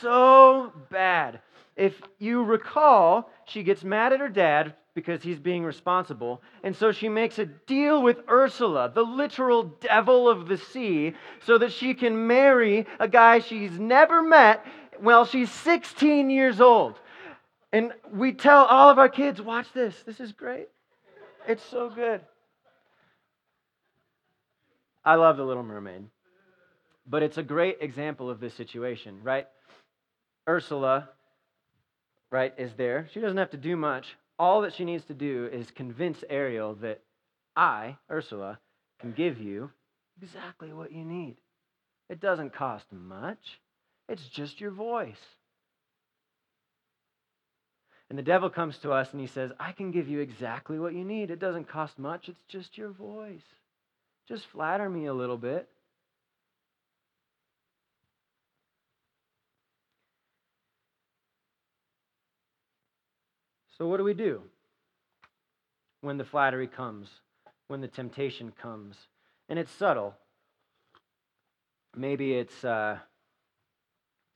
so 0.00 0.72
bad. 0.90 1.40
If 1.76 2.00
you 2.18 2.42
recall, 2.42 3.30
she 3.46 3.62
gets 3.62 3.82
mad 3.82 4.12
at 4.12 4.20
her 4.20 4.28
dad 4.28 4.74
because 4.94 5.22
he's 5.22 5.40
being 5.40 5.64
responsible. 5.64 6.40
And 6.62 6.74
so 6.74 6.92
she 6.92 7.08
makes 7.08 7.38
a 7.38 7.46
deal 7.46 8.02
with 8.02 8.18
Ursula, 8.30 8.92
the 8.94 9.02
literal 9.02 9.64
devil 9.64 10.28
of 10.28 10.46
the 10.46 10.56
sea, 10.56 11.14
so 11.44 11.58
that 11.58 11.72
she 11.72 11.94
can 11.94 12.26
marry 12.26 12.86
a 13.00 13.08
guy 13.08 13.40
she's 13.40 13.78
never 13.78 14.22
met 14.22 14.64
while 14.98 15.24
she's 15.24 15.50
16 15.50 16.30
years 16.30 16.60
old. 16.60 16.94
And 17.72 17.92
we 18.12 18.32
tell 18.32 18.64
all 18.66 18.88
of 18.88 19.00
our 19.00 19.08
kids, 19.08 19.42
watch 19.42 19.66
this. 19.74 20.00
This 20.06 20.20
is 20.20 20.30
great. 20.30 20.68
It's 21.48 21.64
so 21.64 21.90
good. 21.90 22.20
I 25.04 25.16
love 25.16 25.36
The 25.36 25.44
Little 25.44 25.64
Mermaid. 25.64 26.04
But 27.06 27.24
it's 27.24 27.36
a 27.36 27.42
great 27.42 27.78
example 27.80 28.30
of 28.30 28.38
this 28.38 28.54
situation, 28.54 29.18
right? 29.22 29.46
Ursula 30.48 31.10
right, 32.34 32.52
is 32.58 32.72
there. 32.76 33.08
She 33.14 33.20
doesn't 33.20 33.38
have 33.38 33.52
to 33.52 33.56
do 33.56 33.76
much. 33.76 34.16
All 34.40 34.62
that 34.62 34.74
she 34.74 34.84
needs 34.84 35.04
to 35.04 35.14
do 35.14 35.48
is 35.52 35.70
convince 35.70 36.24
Ariel 36.28 36.74
that 36.82 37.00
I, 37.54 37.96
Ursula, 38.10 38.58
can 39.00 39.12
give 39.12 39.40
you 39.40 39.70
exactly 40.20 40.72
what 40.72 40.90
you 40.90 41.04
need. 41.04 41.36
It 42.10 42.20
doesn't 42.20 42.52
cost 42.52 42.86
much, 42.92 43.60
it's 44.08 44.26
just 44.26 44.60
your 44.60 44.72
voice. 44.72 45.20
And 48.10 48.18
the 48.18 48.22
devil 48.22 48.50
comes 48.50 48.76
to 48.78 48.90
us 48.90 49.08
and 49.12 49.20
he 49.20 49.28
says, 49.28 49.52
I 49.58 49.70
can 49.70 49.92
give 49.92 50.08
you 50.08 50.18
exactly 50.18 50.78
what 50.78 50.92
you 50.92 51.04
need. 51.04 51.30
It 51.30 51.38
doesn't 51.38 51.68
cost 51.68 51.98
much, 51.98 52.28
it's 52.28 52.42
just 52.48 52.76
your 52.76 52.90
voice. 52.90 53.46
Just 54.28 54.46
flatter 54.46 54.90
me 54.90 55.06
a 55.06 55.14
little 55.14 55.38
bit. 55.38 55.68
So, 63.76 63.88
what 63.88 63.96
do 63.96 64.04
we 64.04 64.14
do 64.14 64.42
when 66.00 66.16
the 66.16 66.24
flattery 66.24 66.68
comes, 66.68 67.08
when 67.66 67.80
the 67.80 67.88
temptation 67.88 68.52
comes? 68.60 68.96
And 69.48 69.58
it's 69.58 69.72
subtle. 69.72 70.14
Maybe 71.96 72.34
it's. 72.34 72.64
Uh, 72.64 72.98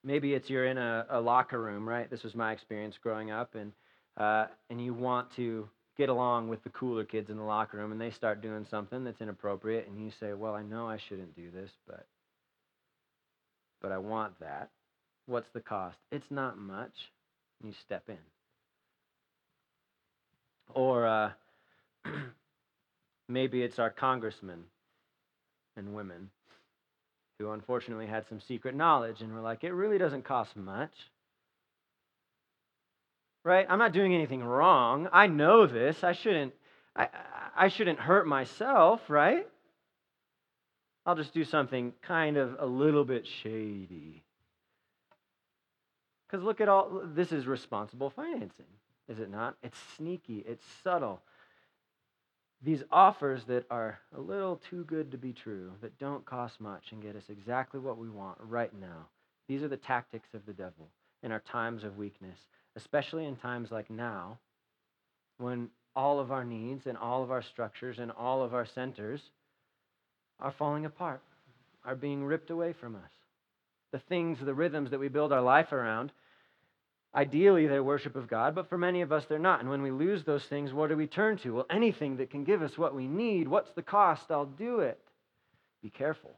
maybe 0.05 0.35
it's 0.35 0.51
you're 0.51 0.67
in 0.67 0.79
a, 0.79 1.07
a, 1.11 1.21
locker 1.21 1.61
room, 1.61 1.89
right? 1.89 2.11
This 2.11 2.23
was 2.23 2.35
my 2.35 2.53
experience 2.53 2.97
growing 3.01 3.31
up, 3.31 3.55
and 3.55 3.73
uh, 4.17 4.47
and 4.71 4.85
you 4.85 4.93
want 4.93 5.31
to 5.37 5.69
get 5.97 6.09
along 6.09 6.49
with 6.49 6.63
the 6.65 6.71
cooler 6.71 7.05
kids 7.05 7.31
in 7.31 7.37
the 7.37 7.43
locker 7.43 7.77
room, 7.77 7.93
and 7.93 8.01
they 8.01 8.11
start 8.11 8.41
doing 8.41 8.67
something 8.69 9.05
that's 9.05 9.21
inappropriate, 9.21 9.89
and 9.89 9.99
you 10.03 10.11
say, 10.19 10.33
"Well, 10.33 10.55
I 10.55 10.63
know 10.63 10.89
I 10.89 10.99
shouldn't 10.99 11.37
do 11.37 11.51
this, 11.51 11.71
but 11.87 12.07
but 13.81 13.93
I 13.93 13.99
want 13.99 14.39
that. 14.41 14.71
What's 15.27 15.51
the 15.51 15.61
cost? 15.61 15.99
It's 16.11 16.31
not 16.31 16.59
much." 16.59 17.13
And 17.61 17.71
you 17.73 17.75
step 17.81 18.05
in. 18.09 18.19
Or 20.75 21.07
uh, 21.07 21.31
Maybe 23.29 23.63
it's 23.63 23.79
our 23.79 23.91
congressmen 23.91 24.65
and 25.77 25.95
women 25.95 26.31
who 27.39 27.51
unfortunately 27.51 28.07
had 28.07 28.27
some 28.29 28.41
secret 28.41 28.75
knowledge 28.75 29.21
and 29.21 29.33
were 29.33 29.41
like, 29.41 29.65
it 29.65 29.73
really 29.73 29.99
doesn't 29.99 30.25
cost 30.25 30.57
much. 30.57 30.93
Right? 33.45 33.67
I'm 33.69 33.79
not 33.79 33.93
doing 33.93 34.15
anything 34.15 34.43
wrong. 34.43 35.09
I 35.13 35.27
know 35.27 35.67
this. 35.67 36.03
I 36.03 36.13
shouldn't 36.13 36.55
I, 36.97 37.09
I 37.57 37.69
shouldn't 37.69 38.01
hurt 38.01 38.27
myself, 38.27 39.01
right? 39.09 39.47
I'll 41.07 41.15
just 41.15 41.33
do 41.33 41.45
something 41.45 41.93
kind 42.03 42.37
of 42.37 42.57
a 42.59 42.67
little 42.67 43.05
bit 43.05 43.27
shady. 43.27 44.25
Because 46.27 46.45
look 46.45 46.61
at 46.61 46.69
all 46.69 47.03
this 47.05 47.31
is 47.31 47.47
responsible 47.47 48.11
financing, 48.11 48.67
is 49.09 49.19
it 49.19 49.31
not? 49.31 49.57
It's 49.63 49.79
sneaky, 49.97 50.45
it's 50.47 50.65
subtle. 50.83 51.23
These 52.63 52.83
offers 52.91 53.45
that 53.45 53.65
are 53.71 54.01
a 54.17 54.21
little 54.21 54.57
too 54.57 54.85
good 54.85 55.13
to 55.13 55.19
be 55.19 55.33
true, 55.33 55.73
that 55.81 55.99
don't 55.99 56.25
cost 56.25 56.61
much 56.61 56.91
and 56.91 57.03
get 57.03 57.17
us 57.17 57.25
exactly 57.29 57.79
what 57.79 57.99
we 57.99 58.11
want 58.11 58.39
right 58.41 58.73
now. 58.79 59.07
These 59.47 59.63
are 59.63 59.69
the 59.69 59.77
tactics 59.77 60.35
of 60.35 60.45
the 60.45 60.53
devil 60.53 60.89
in 61.23 61.33
our 61.33 61.41
times 61.41 61.85
of 61.85 61.97
weakness, 61.97 62.39
especially 62.77 63.27
in 63.27 63.37
times 63.37 63.71
like 63.71 63.91
now, 63.91 64.39
when 65.39 65.71
all 65.95 66.21
of 66.21 66.31
our 66.31 66.45
needs 66.45 66.87
and 66.87 66.99
all 66.99 67.23
of 67.23 67.31
our 67.31 67.43
structures 67.43 67.99
and 67.99 68.11
all 68.11 68.43
of 68.43 68.55
our 68.55 68.67
centers 68.67 69.21
are 70.41 70.53
falling 70.53 70.85
apart, 70.85 71.23
are 71.85 71.97
being 71.97 72.25
ripped 72.25 72.51
away 72.51 72.73
from 72.73 72.95
us. 72.95 73.11
The 73.93 73.99
things, 73.99 74.39
the 74.41 74.55
rhythms 74.55 74.91
that 74.91 75.01
we 75.01 75.09
build 75.09 75.33
our 75.33 75.41
life 75.41 75.73
around, 75.73 76.13
ideally 77.15 77.67
they're 77.67 77.83
worship 77.83 78.17
of 78.17 78.29
God, 78.29 78.55
but 78.55 78.69
for 78.69 78.79
many 78.79 79.01
of 79.01 79.13
us 79.13 79.25
they're 79.27 79.39
not. 79.39 79.61
And 79.61 79.71
when 79.71 79.83
we 79.83 79.91
lose 79.91 80.25
those 80.25 80.45
things, 80.45 80.73
what 80.73 80.89
do 80.89 80.97
we 80.97 81.07
turn 81.07 81.39
to? 81.39 81.55
Well, 81.55 81.67
anything 81.71 82.17
that 82.19 82.31
can 82.31 82.45
give 82.45 82.63
us 82.63 82.77
what 82.77 82.95
we 82.95 83.07
need, 83.07 83.49
what's 83.49 83.73
the 83.73 83.83
cost? 83.83 84.31
I'll 84.31 84.47
do 84.47 84.81
it. 84.81 85.01
Be 85.83 85.91
careful. 85.91 86.35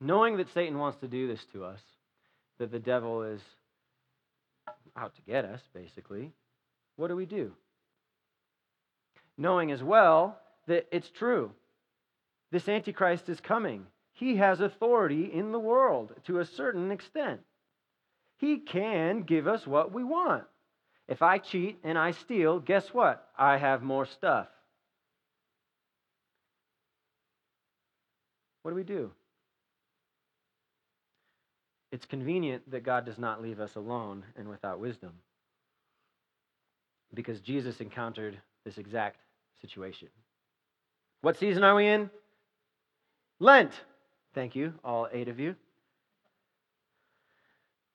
Knowing 0.00 0.36
that 0.36 0.52
Satan 0.54 0.78
wants 0.78 0.98
to 1.00 1.08
do 1.08 1.26
this 1.26 1.44
to 1.52 1.64
us, 1.64 1.80
that 2.58 2.70
the 2.70 2.78
devil 2.78 3.22
is 3.22 3.40
out 4.96 5.14
to 5.16 5.22
get 5.22 5.44
us, 5.44 5.60
basically, 5.74 6.32
what 6.96 7.08
do 7.08 7.16
we 7.16 7.26
do? 7.26 7.52
Knowing 9.36 9.70
as 9.70 9.82
well 9.82 10.38
that 10.66 10.86
it's 10.90 11.10
true. 11.10 11.50
This 12.50 12.68
Antichrist 12.68 13.28
is 13.28 13.40
coming. 13.40 13.86
He 14.12 14.36
has 14.36 14.60
authority 14.60 15.30
in 15.32 15.52
the 15.52 15.58
world 15.58 16.12
to 16.26 16.40
a 16.40 16.44
certain 16.44 16.90
extent. 16.90 17.40
He 18.38 18.58
can 18.58 19.22
give 19.22 19.46
us 19.46 19.66
what 19.66 19.92
we 19.92 20.04
want. 20.04 20.44
If 21.08 21.22
I 21.22 21.38
cheat 21.38 21.78
and 21.84 21.98
I 21.98 22.12
steal, 22.12 22.60
guess 22.60 22.88
what? 22.92 23.28
I 23.36 23.56
have 23.56 23.82
more 23.82 24.06
stuff. 24.06 24.46
What 28.62 28.72
do 28.72 28.76
we 28.76 28.84
do? 28.84 29.10
It's 31.90 32.04
convenient 32.04 32.70
that 32.70 32.82
God 32.82 33.06
does 33.06 33.18
not 33.18 33.42
leave 33.42 33.60
us 33.60 33.74
alone 33.76 34.24
and 34.36 34.48
without 34.48 34.78
wisdom 34.78 35.12
because 37.14 37.40
Jesus 37.40 37.80
encountered 37.80 38.38
this 38.64 38.78
exact 38.78 39.20
situation. 39.62 40.08
What 41.22 41.38
season 41.38 41.64
are 41.64 41.74
we 41.74 41.86
in? 41.86 42.10
Lent. 43.40 43.72
Thank 44.34 44.54
you, 44.54 44.74
all 44.84 45.08
eight 45.12 45.28
of 45.28 45.40
you. 45.40 45.56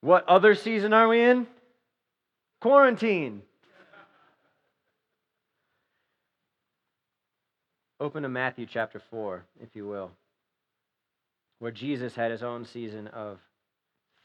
What 0.04 0.28
other 0.28 0.54
season 0.54 0.92
are 0.92 1.08
we 1.08 1.22
in? 1.22 1.48
Quarantine. 2.60 3.42
Open 8.02 8.24
to 8.24 8.28
Matthew 8.28 8.66
chapter 8.66 9.00
4, 9.00 9.46
if 9.62 9.78
you 9.78 9.88
will, 9.88 10.12
where 11.60 11.72
Jesus 11.72 12.16
had 12.16 12.32
his 12.32 12.44
own 12.44 12.66
season 12.66 13.08
of 13.08 13.40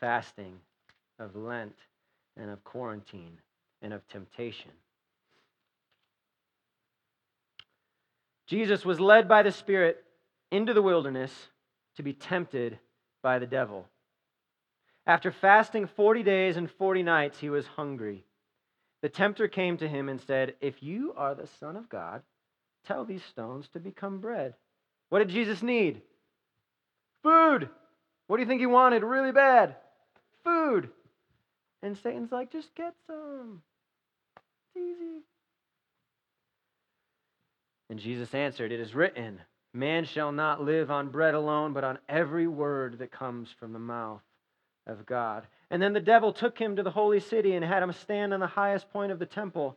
fasting, 0.00 0.54
of 1.20 1.36
Lent, 1.36 1.76
and 2.36 2.50
of 2.50 2.64
quarantine 2.64 3.38
and 3.80 3.92
of 3.92 4.04
temptation. 4.08 4.72
Jesus 8.48 8.84
was 8.84 8.98
led 8.98 9.28
by 9.28 9.44
the 9.44 9.52
Spirit 9.52 10.02
into 10.50 10.74
the 10.74 10.82
wilderness 10.82 11.30
to 11.94 12.02
be 12.02 12.14
tempted 12.14 12.80
by 13.22 13.38
the 13.38 13.46
devil. 13.46 13.86
After 15.08 15.32
fasting 15.32 15.86
40 15.86 16.22
days 16.22 16.58
and 16.58 16.70
40 16.70 17.02
nights, 17.02 17.38
he 17.38 17.48
was 17.48 17.66
hungry. 17.66 18.26
The 19.00 19.08
tempter 19.08 19.48
came 19.48 19.78
to 19.78 19.88
him 19.88 20.10
and 20.10 20.20
said, 20.20 20.54
If 20.60 20.82
you 20.82 21.14
are 21.16 21.34
the 21.34 21.48
Son 21.58 21.76
of 21.76 21.88
God, 21.88 22.20
tell 22.86 23.06
these 23.06 23.24
stones 23.24 23.68
to 23.68 23.80
become 23.80 24.18
bread. 24.18 24.54
What 25.08 25.20
did 25.20 25.30
Jesus 25.30 25.62
need? 25.62 26.02
Food. 27.22 27.70
What 28.26 28.36
do 28.36 28.42
you 28.42 28.46
think 28.46 28.60
he 28.60 28.66
wanted 28.66 29.02
really 29.02 29.32
bad? 29.32 29.76
Food. 30.44 30.90
And 31.82 31.96
Satan's 31.96 32.30
like, 32.30 32.52
just 32.52 32.74
get 32.74 32.92
some. 33.06 33.62
It's 34.36 34.84
easy. 34.84 35.22
And 37.88 37.98
Jesus 37.98 38.34
answered, 38.34 38.72
It 38.72 38.80
is 38.80 38.94
written, 38.94 39.40
Man 39.72 40.04
shall 40.04 40.32
not 40.32 40.62
live 40.62 40.90
on 40.90 41.08
bread 41.08 41.32
alone, 41.32 41.72
but 41.72 41.84
on 41.84 41.98
every 42.10 42.46
word 42.46 42.98
that 42.98 43.10
comes 43.10 43.48
from 43.58 43.72
the 43.72 43.78
mouth 43.78 44.20
of 44.88 45.06
God. 45.06 45.46
And 45.70 45.80
then 45.80 45.92
the 45.92 46.00
devil 46.00 46.32
took 46.32 46.58
him 46.58 46.76
to 46.76 46.82
the 46.82 46.90
holy 46.90 47.20
city 47.20 47.54
and 47.54 47.64
had 47.64 47.82
him 47.82 47.92
stand 47.92 48.34
on 48.34 48.40
the 48.40 48.46
highest 48.46 48.90
point 48.90 49.12
of 49.12 49.18
the 49.18 49.26
temple. 49.26 49.76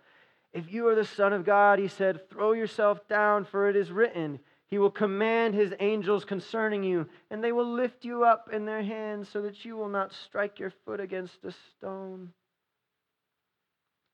If 0.53 0.71
you 0.71 0.87
are 0.87 0.95
the 0.95 1.05
Son 1.05 1.33
of 1.33 1.45
God, 1.45 1.79
he 1.79 1.87
said, 1.87 2.29
throw 2.29 2.53
yourself 2.53 3.07
down, 3.07 3.45
for 3.45 3.69
it 3.69 3.75
is 3.75 3.91
written, 3.91 4.39
He 4.67 4.77
will 4.77 4.91
command 4.91 5.53
His 5.53 5.73
angels 5.79 6.25
concerning 6.25 6.83
you, 6.83 7.07
and 7.29 7.43
they 7.43 7.51
will 7.51 7.71
lift 7.71 8.03
you 8.03 8.23
up 8.23 8.49
in 8.51 8.65
their 8.65 8.83
hands 8.83 9.29
so 9.29 9.41
that 9.43 9.63
you 9.63 9.77
will 9.77 9.87
not 9.87 10.13
strike 10.13 10.59
your 10.59 10.73
foot 10.85 10.99
against 10.99 11.43
a 11.45 11.53
stone. 11.77 12.33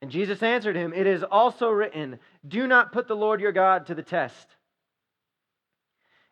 And 0.01 0.12
Jesus 0.12 0.43
answered 0.43 0.75
him, 0.75 0.93
It 0.93 1.07
is 1.07 1.23
also 1.23 1.69
written, 1.69 2.19
Do 2.47 2.67
not 2.67 2.91
put 2.91 3.07
the 3.07 3.15
Lord 3.15 3.41
your 3.41 3.51
God 3.51 3.88
to 3.88 3.95
the 3.95 4.03
test. 4.03 4.47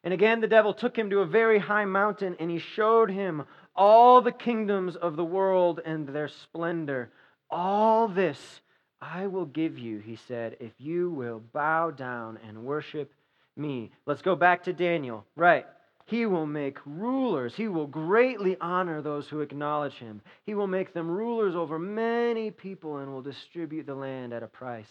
And 0.04 0.14
again, 0.14 0.40
the 0.40 0.48
devil 0.48 0.72
took 0.72 0.96
him 0.96 1.10
to 1.10 1.22
a 1.22 1.26
very 1.26 1.58
high 1.58 1.86
mountain, 1.86 2.36
and 2.40 2.52
he 2.52 2.60
showed 2.60 3.10
him 3.10 3.44
all 3.76 4.22
the 4.22 4.32
kingdoms 4.32 4.96
of 4.96 5.16
the 5.16 5.26
world 5.26 5.82
and 5.86 6.08
their 6.08 6.28
splendor. 6.28 7.10
All 7.50 8.08
this 8.08 8.62
I 9.02 9.28
will 9.28 9.46
give 9.46 9.78
you, 9.78 10.00
he 10.00 10.16
said, 10.16 10.58
if 10.60 10.72
you 10.80 11.12
will 11.12 11.42
bow 11.54 11.92
down 11.92 12.40
and 12.48 12.64
worship 12.64 13.12
me. 13.56 13.92
Let's 14.06 14.22
go 14.22 14.36
back 14.36 14.64
to 14.64 14.74
Daniel. 14.74 15.26
Right. 15.36 15.66
He 16.06 16.26
will 16.26 16.46
make 16.46 16.78
rulers. 16.86 17.56
He 17.56 17.68
will 17.68 17.88
greatly 17.88 18.58
honor 18.62 19.02
those 19.02 19.28
who 19.28 19.42
acknowledge 19.42 19.96
him. 19.96 20.22
He 20.46 20.54
will 20.54 20.68
make 20.68 20.94
them 20.94 21.10
rulers 21.10 21.56
over 21.56 21.80
many 21.80 22.52
people 22.52 22.98
and 22.98 23.12
will 23.12 23.22
distribute 23.22 23.86
the 23.86 23.96
land 23.96 24.32
at 24.32 24.44
a 24.44 24.48
price. 24.48 24.90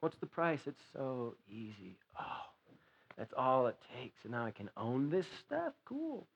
What's 0.00 0.16
the 0.18 0.26
price? 0.26 0.60
It's 0.66 0.82
so 0.92 1.34
easy. 1.48 1.96
Oh, 2.18 2.51
that's 3.16 3.32
all 3.36 3.66
it 3.66 3.76
takes. 3.98 4.24
And 4.24 4.32
now 4.32 4.44
I 4.44 4.50
can 4.50 4.70
own 4.76 5.10
this 5.10 5.26
stuff? 5.46 5.72
Cool. 5.84 6.26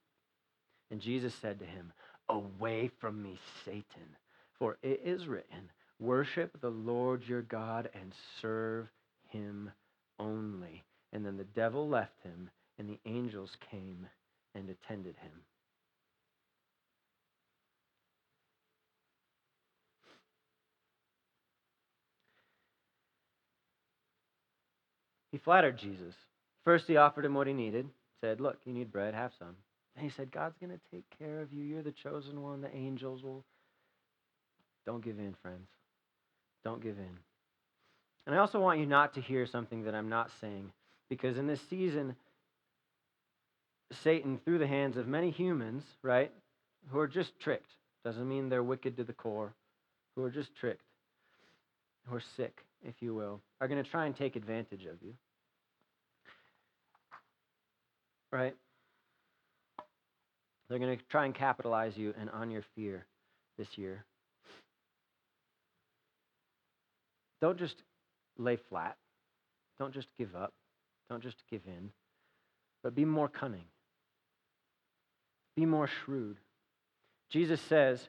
And 0.91 1.01
Jesus 1.01 1.35
said 1.35 1.59
to 1.59 1.65
him, 1.65 1.93
Away 2.29 2.91
from 3.01 3.23
me, 3.23 3.39
Satan, 3.65 4.17
for 4.59 4.79
it 4.83 5.01
is 5.05 5.27
written, 5.27 5.71
Worship 5.99 6.61
the 6.61 6.71
Lord 6.71 7.23
your 7.27 7.43
God 7.43 7.89
and 7.95 8.13
serve 8.41 8.89
him 9.29 9.71
only. 10.19 10.85
And 11.13 11.25
then 11.25 11.37
the 11.37 11.45
devil 11.45 11.89
left 11.89 12.23
him, 12.23 12.51
and 12.79 12.89
the 12.89 12.99
angels 13.07 13.57
came 13.71 14.07
and 14.55 14.69
attended 14.69 15.17
him. 15.17 15.33
He 25.33 25.39
flattered 25.39 25.77
Jesus. 25.77 26.15
First, 26.67 26.89
he 26.89 26.97
offered 26.97 27.25
him 27.25 27.35
what 27.35 27.47
he 27.47 27.53
needed, 27.53 27.89
said, 28.21 28.41
Look, 28.41 28.59
you 28.65 28.73
need 28.73 28.91
bread, 28.91 29.15
have 29.15 29.33
some. 29.39 29.55
And 29.95 30.05
he 30.05 30.11
said, 30.11 30.33
God's 30.33 30.59
going 30.59 30.73
to 30.73 30.81
take 30.91 31.05
care 31.17 31.41
of 31.41 31.53
you. 31.53 31.63
You're 31.63 31.83
the 31.83 31.93
chosen 31.93 32.43
one. 32.43 32.61
The 32.61 32.75
angels 32.75 33.23
will. 33.23 33.45
Don't 34.85 35.03
give 35.03 35.21
in, 35.21 35.37
friends. 35.41 35.69
Don't 36.65 36.83
give 36.83 36.99
in. 36.99 37.19
And 38.27 38.35
I 38.35 38.39
also 38.39 38.59
want 38.59 38.81
you 38.81 38.87
not 38.87 39.15
to 39.15 39.21
hear 39.21 39.47
something 39.47 39.85
that 39.85 39.95
I'm 39.95 40.09
not 40.09 40.33
saying. 40.41 40.73
Because 41.09 41.39
in 41.39 41.47
this 41.47 41.61
season, 41.71 42.17
Satan, 44.03 44.41
through 44.45 44.59
the 44.59 44.67
hands 44.67 44.97
of 44.97 45.07
many 45.07 45.31
humans, 45.31 45.85
right, 46.03 46.33
who 46.89 46.99
are 46.99 47.07
just 47.07 47.39
tricked, 47.39 47.71
doesn't 48.05 48.29
mean 48.29 48.49
they're 48.49 48.65
wicked 48.65 48.97
to 48.97 49.05
the 49.05 49.13
core, 49.13 49.55
who 50.17 50.25
are 50.25 50.31
just 50.31 50.53
tricked, 50.57 50.83
who 52.09 52.17
are 52.17 52.23
sick, 52.37 52.65
if 52.85 52.95
you 53.01 53.15
will, 53.15 53.41
are 53.61 53.69
going 53.69 53.83
to 53.83 53.89
try 53.89 54.07
and 54.07 54.17
take 54.17 54.35
advantage 54.35 54.85
of 54.85 55.01
you. 55.01 55.15
Right? 58.37 58.55
They're 60.69 60.79
going 60.79 60.99
to 60.99 61.03
try 61.09 61.25
and 61.25 61.35
capitalize 61.35 61.97
you 61.97 62.13
and 62.21 62.29
on 62.29 62.51
your 62.51 62.65
fear 62.75 63.07
this 63.57 63.79
year. 63.79 64.05
don't 67.41 67.59
just 67.59 67.77
lay 68.37 68.57
flat. 68.57 68.97
Don't 69.79 69.95
just 69.95 70.09
give 70.19 70.35
up. 70.37 70.53
Don't 71.09 71.23
just 71.23 71.37
give 71.51 71.63
in. 71.67 71.91
But 72.83 72.95
be 72.95 73.07
more 73.07 73.29
cunning. 73.29 73.65
Be 75.57 75.65
more 75.65 75.89
shrewd. 76.05 76.37
Jesus 77.31 77.61
says, 77.63 78.07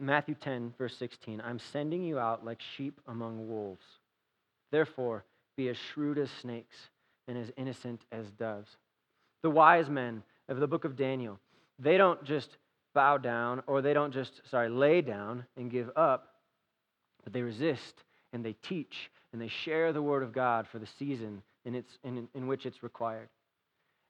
Matthew 0.00 0.34
10, 0.34 0.74
verse 0.76 0.96
16, 0.96 1.40
I'm 1.44 1.60
sending 1.60 2.02
you 2.02 2.18
out 2.18 2.44
like 2.44 2.60
sheep 2.76 3.00
among 3.06 3.48
wolves. 3.48 3.84
Therefore, 4.72 5.24
be 5.56 5.68
as 5.68 5.76
shrewd 5.76 6.18
as 6.18 6.30
snakes 6.40 6.76
and 7.28 7.38
as 7.38 7.52
innocent 7.56 8.00
as 8.10 8.26
doves. 8.30 8.76
The 9.42 9.50
wise 9.50 9.88
men 9.88 10.22
of 10.48 10.58
the 10.58 10.66
book 10.66 10.84
of 10.84 10.96
Daniel, 10.96 11.38
they 11.78 11.96
don't 11.96 12.22
just 12.24 12.56
bow 12.94 13.18
down 13.18 13.62
or 13.66 13.82
they 13.82 13.94
don't 13.94 14.12
just, 14.12 14.40
sorry, 14.50 14.68
lay 14.68 15.00
down 15.00 15.44
and 15.56 15.70
give 15.70 15.90
up, 15.96 16.34
but 17.24 17.32
they 17.32 17.42
resist 17.42 17.94
and 18.32 18.44
they 18.44 18.54
teach 18.62 19.10
and 19.32 19.40
they 19.40 19.48
share 19.48 19.92
the 19.92 20.02
word 20.02 20.22
of 20.22 20.32
God 20.32 20.66
for 20.66 20.78
the 20.78 20.88
season 20.98 21.42
in, 21.64 21.74
its, 21.74 21.98
in, 22.04 22.28
in 22.34 22.46
which 22.46 22.66
it's 22.66 22.82
required. 22.82 23.28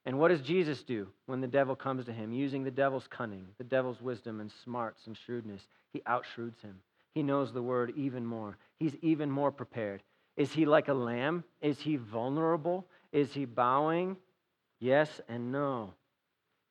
And 0.05 0.17
what 0.17 0.29
does 0.29 0.41
Jesus 0.41 0.81
do 0.81 1.07
when 1.27 1.41
the 1.41 1.47
devil 1.47 1.75
comes 1.75 2.05
to 2.05 2.13
him, 2.13 2.33
using 2.33 2.63
the 2.63 2.71
devil's 2.71 3.07
cunning, 3.07 3.45
the 3.59 3.63
devil's 3.63 4.01
wisdom 4.01 4.39
and 4.39 4.51
smarts 4.63 5.05
and 5.05 5.15
shrewdness? 5.15 5.61
He 5.93 5.99
outshrewds 6.01 6.59
him. 6.61 6.79
He 7.13 7.21
knows 7.21 7.53
the 7.53 7.61
word 7.61 7.93
even 7.95 8.25
more. 8.25 8.57
He's 8.79 8.95
even 9.01 9.29
more 9.29 9.51
prepared. 9.51 10.01
Is 10.37 10.51
he 10.51 10.65
like 10.65 10.87
a 10.87 10.93
lamb? 10.93 11.43
Is 11.61 11.79
he 11.79 11.97
vulnerable? 11.97 12.87
Is 13.11 13.33
he 13.33 13.45
bowing? 13.45 14.17
Yes 14.81 15.21
and 15.29 15.51
no. 15.51 15.93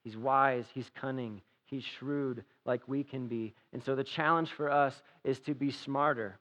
He's 0.05 0.17
wise, 0.17 0.67
he's 0.75 0.91
cunning, 0.95 1.41
he's 1.65 1.85
shrewd, 1.85 2.45
like 2.67 2.87
we 2.89 3.05
can 3.05 3.29
be. 3.29 3.55
And 3.73 3.83
so 3.83 3.95
the 3.95 4.05
challenge 4.05 4.51
for 4.51 4.71
us 4.71 5.01
is 5.25 5.39
to 5.41 5.55
be 5.55 5.71
smarter. 5.71 6.39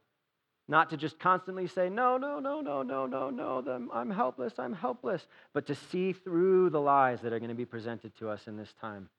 Not 0.67 0.89
to 0.89 0.97
just 0.97 1.19
constantly 1.19 1.67
say, 1.67 1.89
no, 1.89 2.17
no, 2.17 2.39
no, 2.39 2.61
no, 2.61 2.83
no, 2.83 3.05
no, 3.05 3.29
no, 3.29 3.89
I'm 3.93 4.09
helpless, 4.09 4.53
I'm 4.59 4.73
helpless, 4.73 5.25
but 5.53 5.67
to 5.67 5.75
see 5.75 6.13
through 6.13 6.71
the 6.71 6.81
lies 6.81 7.21
that 7.21 7.33
are 7.33 7.39
going 7.39 7.49
to 7.49 7.55
be 7.55 7.65
presented 7.65 8.15
to 8.17 8.29
us 8.29 8.47
in 8.47 8.57
this 8.57 8.73
time. 8.81 9.09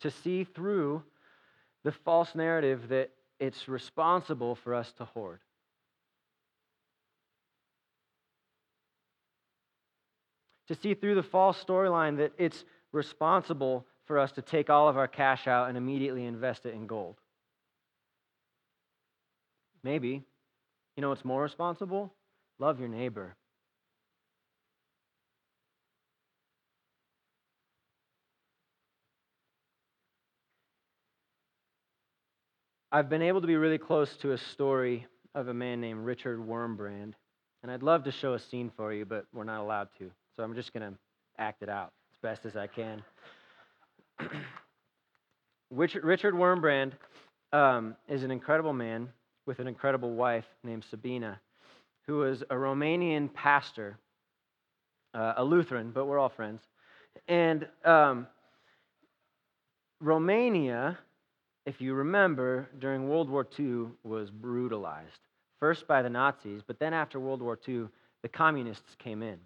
To 0.00 0.10
see 0.10 0.44
through 0.44 1.02
the 1.84 1.92
false 1.92 2.34
narrative 2.34 2.88
that 2.88 3.10
it's 3.38 3.68
responsible 3.68 4.54
for 4.54 4.74
us 4.74 4.92
to 4.98 5.04
hoard. 5.04 5.40
To 10.68 10.74
see 10.74 10.94
through 10.94 11.16
the 11.16 11.22
false 11.22 11.62
storyline 11.62 12.18
that 12.18 12.32
it's 12.38 12.64
responsible 12.92 13.86
for 14.06 14.18
us 14.18 14.32
to 14.32 14.42
take 14.42 14.70
all 14.70 14.88
of 14.88 14.96
our 14.96 15.08
cash 15.08 15.46
out 15.46 15.68
and 15.68 15.76
immediately 15.76 16.24
invest 16.24 16.66
it 16.66 16.74
in 16.74 16.86
gold. 16.86 17.16
Maybe. 19.82 20.22
You 20.96 21.00
know 21.00 21.08
what's 21.08 21.24
more 21.24 21.42
responsible? 21.42 22.12
Love 22.58 22.78
your 22.78 22.88
neighbor. 22.88 23.34
I've 32.94 33.08
been 33.08 33.22
able 33.22 33.40
to 33.40 33.46
be 33.46 33.56
really 33.56 33.78
close 33.78 34.14
to 34.18 34.32
a 34.32 34.38
story 34.38 35.06
of 35.34 35.48
a 35.48 35.54
man 35.54 35.80
named 35.80 36.04
Richard 36.04 36.38
Wurmbrand, 36.38 37.14
and 37.62 37.72
I'd 37.72 37.82
love 37.82 38.04
to 38.04 38.12
show 38.12 38.34
a 38.34 38.38
scene 38.38 38.70
for 38.76 38.92
you, 38.92 39.06
but 39.06 39.24
we're 39.32 39.44
not 39.44 39.62
allowed 39.62 39.88
to. 39.98 40.10
So 40.36 40.42
I'm 40.42 40.54
just 40.54 40.72
going 40.72 40.92
to 40.92 40.98
act 41.38 41.62
it 41.62 41.68
out 41.68 41.92
as 42.12 42.18
best 42.22 42.46
as 42.46 42.56
I 42.56 42.66
can. 42.66 43.02
Richard, 45.70 46.04
Richard 46.04 46.34
Wurmbrand 46.34 46.92
um, 47.52 47.96
is 48.08 48.22
an 48.22 48.30
incredible 48.30 48.72
man 48.72 49.08
with 49.46 49.58
an 49.58 49.66
incredible 49.66 50.14
wife 50.14 50.46
named 50.62 50.84
Sabina, 50.88 51.40
who 52.06 52.18
was 52.18 52.42
a 52.42 52.54
Romanian 52.54 53.32
pastor, 53.34 53.98
uh, 55.14 55.34
a 55.36 55.44
Lutheran, 55.44 55.90
but 55.90 56.06
we're 56.06 56.18
all 56.18 56.28
friends. 56.28 56.62
And 57.28 57.66
um, 57.84 58.26
Romania, 60.00 60.98
if 61.66 61.80
you 61.80 61.94
remember, 61.94 62.68
during 62.78 63.08
World 63.08 63.28
War 63.28 63.46
II 63.58 63.86
was 64.02 64.30
brutalized. 64.30 65.20
First 65.60 65.86
by 65.86 66.02
the 66.02 66.10
Nazis, 66.10 66.62
but 66.66 66.78
then 66.78 66.92
after 66.92 67.20
World 67.20 67.42
War 67.42 67.58
II, 67.68 67.86
the 68.22 68.28
communists 68.28 68.96
came 68.98 69.22
in. 69.22 69.38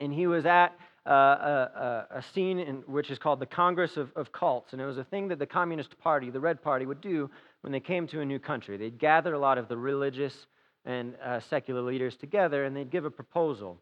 And 0.00 0.12
he 0.12 0.26
was 0.26 0.46
at 0.46 0.72
uh, 1.06 1.10
a, 1.10 2.06
a, 2.16 2.22
scene 2.34 2.58
in, 2.58 2.76
which 2.86 3.10
is 3.10 3.18
called 3.18 3.40
the 3.40 3.46
Congress 3.46 3.96
of, 3.96 4.12
of 4.16 4.32
Cults. 4.32 4.72
And 4.72 4.80
it 4.80 4.86
was 4.86 4.98
a 4.98 5.04
thing 5.04 5.28
that 5.28 5.38
the 5.38 5.46
Communist 5.46 5.98
Party, 5.98 6.30
the 6.30 6.40
Red 6.40 6.62
Party, 6.62 6.86
would 6.86 7.00
do 7.00 7.30
when 7.62 7.72
they 7.72 7.80
came 7.80 8.06
to 8.08 8.20
a 8.20 8.24
new 8.24 8.38
country. 8.38 8.76
They'd 8.76 8.98
gather 8.98 9.34
a 9.34 9.38
lot 9.38 9.58
of 9.58 9.68
the 9.68 9.76
religious 9.76 10.46
and 10.84 11.14
uh, 11.24 11.40
secular 11.40 11.82
leaders 11.82 12.16
together 12.16 12.64
and 12.64 12.74
they'd 12.74 12.90
give 12.90 13.04
a 13.04 13.10
proposal. 13.10 13.78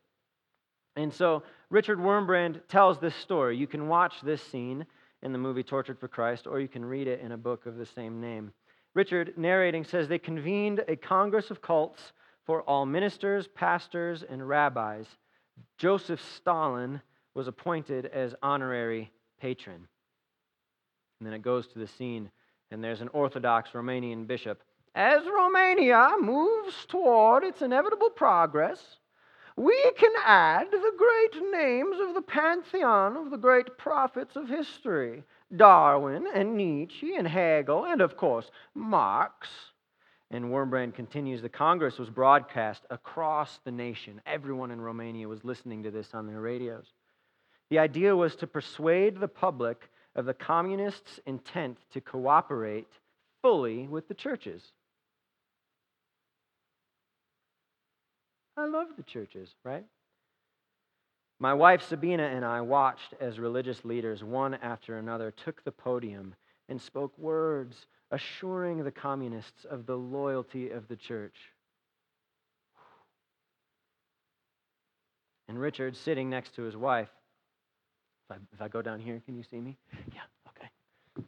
And 0.96 1.12
so 1.12 1.44
Richard 1.70 1.98
Wurmbrand 1.98 2.60
tells 2.68 2.98
this 2.98 3.14
story. 3.14 3.56
You 3.56 3.66
can 3.66 3.88
watch 3.88 4.14
this 4.22 4.42
scene 4.42 4.84
in 5.22 5.32
the 5.32 5.38
movie 5.38 5.62
Tortured 5.62 5.98
for 5.98 6.08
Christ, 6.08 6.46
or 6.46 6.60
you 6.60 6.68
can 6.68 6.84
read 6.84 7.06
it 7.08 7.20
in 7.20 7.32
a 7.32 7.36
book 7.36 7.66
of 7.66 7.76
the 7.76 7.86
same 7.86 8.20
name. 8.20 8.52
Richard, 8.94 9.34
narrating, 9.36 9.84
says 9.84 10.08
they 10.08 10.18
convened 10.18 10.82
a 10.88 10.96
Congress 10.96 11.50
of 11.50 11.62
cults 11.62 12.12
for 12.46 12.62
all 12.62 12.86
ministers, 12.86 13.46
pastors, 13.48 14.24
and 14.28 14.48
rabbis. 14.48 15.06
Joseph 15.76 16.22
Stalin 16.36 17.00
was 17.34 17.48
appointed 17.48 18.06
as 18.06 18.34
honorary 18.42 19.12
patron. 19.40 19.86
And 21.18 21.26
then 21.26 21.34
it 21.34 21.42
goes 21.42 21.66
to 21.68 21.78
the 21.78 21.86
scene, 21.86 22.30
and 22.70 22.82
there's 22.82 23.00
an 23.00 23.08
Orthodox 23.08 23.70
Romanian 23.70 24.26
bishop. 24.26 24.62
As 24.94 25.22
Romania 25.26 26.12
moves 26.20 26.86
toward 26.86 27.44
its 27.44 27.62
inevitable 27.62 28.10
progress, 28.10 28.98
we 29.56 29.92
can 29.96 30.12
add 30.24 30.70
the 30.70 30.92
great 30.96 31.52
names 31.52 31.96
of 32.00 32.14
the 32.14 32.22
pantheon 32.22 33.16
of 33.16 33.30
the 33.30 33.36
great 33.36 33.76
prophets 33.76 34.36
of 34.36 34.48
history 34.48 35.24
Darwin 35.54 36.26
and 36.32 36.56
Nietzsche 36.56 37.16
and 37.16 37.26
Hegel, 37.26 37.84
and 37.84 38.00
of 38.00 38.16
course, 38.16 38.50
Marx. 38.74 39.48
And 40.30 40.46
Wurmbrand 40.46 40.94
continues 40.94 41.40
the 41.40 41.48
Congress 41.48 41.98
was 41.98 42.10
broadcast 42.10 42.84
across 42.90 43.60
the 43.64 43.70
nation. 43.70 44.20
Everyone 44.26 44.70
in 44.70 44.80
Romania 44.80 45.26
was 45.26 45.44
listening 45.44 45.82
to 45.84 45.90
this 45.90 46.12
on 46.12 46.26
their 46.26 46.40
radios. 46.40 46.86
The 47.70 47.78
idea 47.78 48.14
was 48.14 48.36
to 48.36 48.46
persuade 48.46 49.20
the 49.20 49.28
public 49.28 49.90
of 50.14 50.26
the 50.26 50.34
communists' 50.34 51.20
intent 51.26 51.78
to 51.92 52.00
cooperate 52.00 52.88
fully 53.40 53.86
with 53.86 54.08
the 54.08 54.14
churches. 54.14 54.62
I 58.56 58.66
love 58.66 58.88
the 58.96 59.04
churches, 59.04 59.54
right? 59.64 59.84
My 61.38 61.54
wife 61.54 61.82
Sabina 61.82 62.24
and 62.24 62.44
I 62.44 62.60
watched 62.60 63.14
as 63.20 63.38
religious 63.38 63.84
leaders, 63.84 64.24
one 64.24 64.54
after 64.54 64.98
another, 64.98 65.30
took 65.30 65.62
the 65.62 65.70
podium 65.70 66.34
and 66.68 66.82
spoke 66.82 67.16
words 67.16 67.86
assuring 68.10 68.84
the 68.84 68.90
communists 68.90 69.64
of 69.70 69.86
the 69.86 69.96
loyalty 69.96 70.70
of 70.70 70.88
the 70.88 70.96
church. 70.96 71.34
And 75.48 75.58
Richard, 75.58 75.96
sitting 75.96 76.28
next 76.28 76.54
to 76.56 76.62
his 76.62 76.76
wife, 76.76 77.08
if 78.28 78.36
I, 78.36 78.40
if 78.52 78.60
I 78.60 78.68
go 78.68 78.82
down 78.82 79.00
here, 79.00 79.20
can 79.24 79.36
you 79.36 79.42
see 79.50 79.60
me? 79.60 79.76
Yeah, 80.14 80.20
okay. 80.48 81.26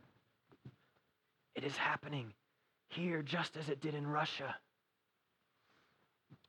It 1.55 1.65
is 1.65 1.77
happening 1.77 2.33
here 2.89 3.23
just 3.23 3.57
as 3.57 3.69
it 3.69 3.81
did 3.81 3.95
in 3.95 4.07
Russia. 4.07 4.55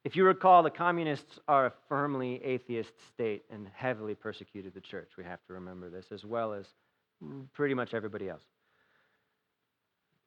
If 0.04 0.16
you 0.16 0.26
recall, 0.26 0.64
the 0.64 0.72
communists 0.72 1.40
are 1.48 1.68
a 1.68 1.74
firmly 1.88 2.42
atheist 2.44 2.92
state 3.14 3.44
and 3.52 3.68
heavily 3.74 4.16
persecuted 4.16 4.74
the 4.74 4.82
church. 4.82 5.12
We 5.18 5.24
have 5.24 5.40
to 5.48 5.54
remember 5.54 5.90
this, 5.90 6.08
as 6.12 6.26
well 6.26 6.54
as 6.54 6.66
pretty 7.54 7.76
much 7.76 7.94
everybody 7.94 8.28
else. 8.28 8.42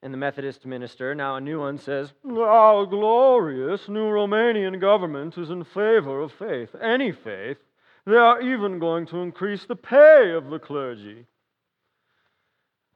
And 0.05 0.13
the 0.13 0.19
Methodist 0.19 0.67
minister, 0.67 1.15
now 1.15 1.37
a 1.37 1.41
new 1.41 1.61
one, 1.61 1.79
says, 1.79 2.13
Our 2.29 2.85
glorious 2.85 3.89
new 3.89 4.05
Romanian 4.05 4.79
government 4.79 5.39
is 5.39 5.49
in 5.49 5.65
favor 5.65 6.21
of 6.21 6.31
faith, 6.31 6.77
any 6.79 7.11
faith, 7.11 7.57
they 8.05 8.17
are 8.17 8.39
even 8.43 8.79
going 8.79 9.07
to 9.07 9.23
increase 9.23 9.65
the 9.65 9.77
pay 9.77 10.33
of 10.33 10.51
the 10.51 10.59
clergy. 10.59 11.25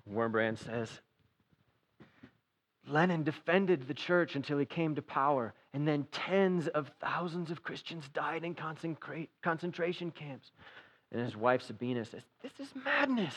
Wurmbrand 0.06 0.58
says 0.58 1.00
Lenin 2.86 3.24
defended 3.24 3.88
the 3.88 3.94
church 3.94 4.36
until 4.36 4.58
he 4.58 4.66
came 4.66 4.94
to 4.94 5.02
power, 5.02 5.54
and 5.72 5.88
then 5.88 6.06
tens 6.12 6.68
of 6.68 6.90
thousands 7.00 7.50
of 7.50 7.62
Christians 7.62 8.08
died 8.10 8.44
in 8.44 8.54
concentration 8.54 10.10
camps. 10.10 10.52
And 11.10 11.22
his 11.22 11.36
wife 11.36 11.62
Sabina 11.62 12.04
says, 12.04 12.22
This 12.42 12.52
is 12.60 12.74
madness. 12.84 13.34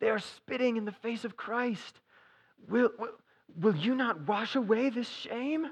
They 0.00 0.10
are 0.10 0.18
spitting 0.18 0.76
in 0.76 0.84
the 0.86 0.92
face 0.92 1.24
of 1.24 1.36
Christ. 1.36 2.00
Will, 2.68 2.90
will, 2.98 3.12
will 3.60 3.76
you 3.76 3.94
not 3.94 4.26
wash 4.28 4.54
away 4.54 4.90
this 4.90 5.08
shame? 5.08 5.66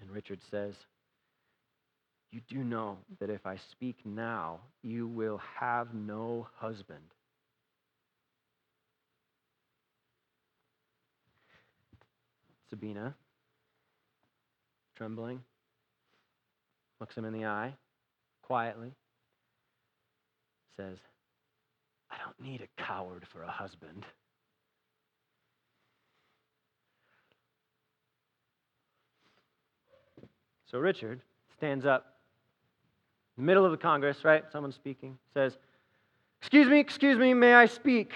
And 0.00 0.10
Richard 0.10 0.40
says, 0.50 0.74
you 2.30 2.40
do 2.48 2.64
know 2.64 2.98
that 3.20 3.30
if 3.30 3.46
I 3.46 3.56
speak 3.70 3.96
now, 4.04 4.58
you 4.82 5.06
will 5.06 5.40
have 5.58 5.94
no 5.94 6.48
husband. 6.56 7.04
Sabina, 12.68 13.14
trembling, 14.96 15.40
looks 16.98 17.16
him 17.16 17.24
in 17.24 17.32
the 17.32 17.46
eye 17.46 17.72
quietly, 18.42 18.92
says, 20.76 20.98
I 22.10 22.16
don't 22.24 22.40
need 22.40 22.62
a 22.62 22.82
coward 22.82 23.24
for 23.32 23.42
a 23.44 23.50
husband. 23.50 24.04
So 30.74 30.80
Richard 30.80 31.20
stands 31.56 31.86
up 31.86 32.16
in 33.36 33.44
the 33.44 33.46
middle 33.46 33.64
of 33.64 33.70
the 33.70 33.76
Congress, 33.76 34.24
right? 34.24 34.42
Someone's 34.50 34.74
speaking, 34.74 35.16
says, 35.32 35.56
Excuse 36.40 36.66
me, 36.66 36.80
excuse 36.80 37.16
me, 37.16 37.32
may 37.32 37.54
I 37.54 37.66
speak? 37.66 38.10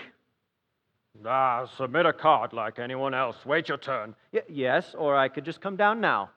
Ah, 1.24 1.70
submit 1.76 2.04
a 2.04 2.12
card 2.12 2.52
like 2.52 2.80
anyone 2.80 3.14
else. 3.14 3.36
Wait 3.46 3.68
your 3.68 3.78
turn. 3.78 4.12
Y- 4.32 4.42
yes, 4.48 4.96
or 4.98 5.14
I 5.14 5.28
could 5.28 5.44
just 5.44 5.60
come 5.60 5.76
down 5.76 6.00
now. 6.00 6.30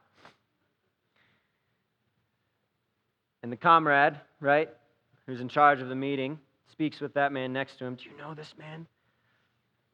And 3.41 3.51
the 3.51 3.57
comrade, 3.57 4.13
right, 4.41 4.69
who's 5.25 5.41
in 5.41 5.49
charge 5.49 5.81
of 5.81 5.89
the 5.89 5.95
meeting, 5.95 6.37
speaks 6.71 6.99
with 6.99 7.15
that 7.15 7.31
man 7.31 7.51
next 7.51 7.79
to 7.79 7.85
him. 7.85 7.95
Do 7.95 8.03
you 8.03 8.15
know 8.15 8.35
this 8.35 8.53
man? 8.59 8.85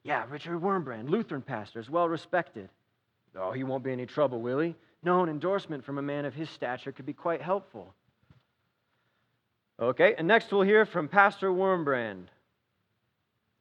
Yeah, 0.04 0.26
Richard 0.28 0.60
Wurmbrand, 0.60 1.08
Lutheran 1.08 1.40
pastor, 1.40 1.80
is 1.80 1.88
well 1.88 2.06
respected. 2.06 2.68
Oh, 3.34 3.50
he 3.50 3.64
won't 3.64 3.82
be 3.82 3.92
any 3.92 4.04
trouble, 4.04 4.42
will 4.42 4.58
he? 4.58 4.74
No, 5.02 5.26
endorsement 5.26 5.84
from 5.84 5.98
a 5.98 6.02
man 6.02 6.24
of 6.24 6.34
his 6.34 6.50
stature 6.50 6.92
could 6.92 7.06
be 7.06 7.12
quite 7.12 7.40
helpful. 7.40 7.94
Okay, 9.80 10.14
and 10.18 10.26
next 10.26 10.50
we'll 10.50 10.62
hear 10.62 10.84
from 10.84 11.08
Pastor 11.08 11.50
Wurmbrand. 11.50 12.26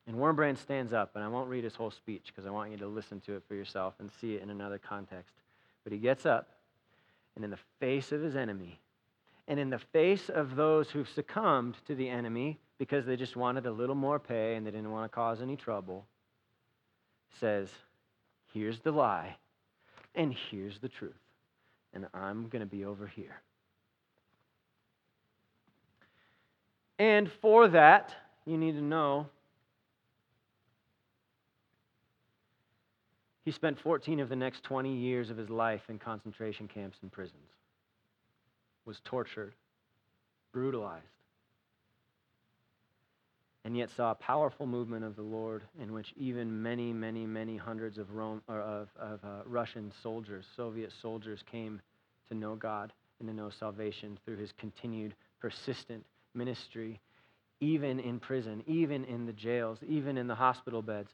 And 0.07 0.15
Wurmbrand 0.15 0.57
stands 0.57 0.93
up, 0.93 1.11
and 1.15 1.23
I 1.23 1.27
won't 1.27 1.49
read 1.49 1.63
his 1.63 1.75
whole 1.75 1.91
speech 1.91 2.27
because 2.27 2.45
I 2.47 2.49
want 2.49 2.71
you 2.71 2.77
to 2.77 2.87
listen 2.87 3.19
to 3.21 3.35
it 3.35 3.43
for 3.47 3.55
yourself 3.55 3.93
and 3.99 4.09
see 4.19 4.35
it 4.35 4.41
in 4.41 4.49
another 4.49 4.79
context. 4.79 5.35
But 5.83 5.93
he 5.93 5.99
gets 5.99 6.25
up, 6.25 6.49
and 7.35 7.43
in 7.43 7.51
the 7.51 7.59
face 7.79 8.11
of 8.11 8.21
his 8.21 8.35
enemy, 8.35 8.79
and 9.47 9.59
in 9.59 9.69
the 9.69 9.79
face 9.79 10.29
of 10.29 10.55
those 10.55 10.89
who've 10.89 11.07
succumbed 11.09 11.75
to 11.85 11.93
the 11.93 12.09
enemy 12.09 12.59
because 12.77 13.05
they 13.05 13.15
just 13.15 13.35
wanted 13.35 13.65
a 13.65 13.71
little 13.71 13.95
more 13.95 14.19
pay 14.19 14.55
and 14.55 14.65
they 14.65 14.71
didn't 14.71 14.91
want 14.91 15.09
to 15.09 15.15
cause 15.15 15.41
any 15.41 15.55
trouble, 15.55 16.05
says, 17.39 17.69
Here's 18.53 18.79
the 18.79 18.91
lie, 18.91 19.35
and 20.15 20.33
here's 20.33 20.79
the 20.79 20.89
truth, 20.89 21.19
and 21.97 22.05
I'm 22.13 22.47
going 22.47 22.59
to 22.59 22.67
be 22.67 22.85
over 22.85 23.07
here. 23.07 23.41
And 26.99 27.29
for 27.41 27.67
that, 27.69 28.13
you 28.45 28.55
need 28.55 28.73
to 28.73 28.83
know 28.83 29.27
he 33.45 33.51
spent 33.51 33.79
14 33.79 34.19
of 34.19 34.29
the 34.29 34.35
next 34.35 34.63
20 34.63 34.95
years 34.95 35.31
of 35.31 35.37
his 35.37 35.49
life 35.49 35.81
in 35.89 35.97
concentration 35.97 36.67
camps 36.67 36.99
and 37.01 37.11
prisons, 37.11 37.49
was 38.85 39.01
tortured, 39.03 39.55
brutalized, 40.53 41.03
and 43.67 43.75
yet 43.75 43.89
saw 43.91 44.11
a 44.11 44.15
powerful 44.15 44.65
movement 44.65 45.03
of 45.03 45.17
the 45.17 45.21
Lord 45.21 45.61
in 45.81 45.91
which 45.91 46.13
even 46.15 46.63
many, 46.63 46.93
many, 46.93 47.25
many 47.25 47.57
hundreds 47.57 47.97
of, 47.97 48.09
Rome, 48.11 48.41
of, 48.47 48.87
of 48.97 49.19
uh, 49.25 49.27
Russian 49.45 49.91
soldiers, 50.01 50.45
Soviet 50.55 50.89
soldiers, 51.01 51.43
came 51.51 51.81
to 52.29 52.33
know 52.33 52.55
God 52.55 52.93
and 53.19 53.27
to 53.27 53.35
know 53.35 53.49
salvation 53.49 54.17
through 54.23 54.37
his 54.37 54.53
continued, 54.53 55.15
persistent 55.41 56.05
ministry, 56.33 57.01
even 57.59 57.99
in 57.99 58.21
prison, 58.21 58.63
even 58.67 59.03
in 59.03 59.25
the 59.25 59.33
jails, 59.33 59.79
even 59.85 60.17
in 60.17 60.27
the 60.27 60.35
hospital 60.35 60.81
beds. 60.81 61.11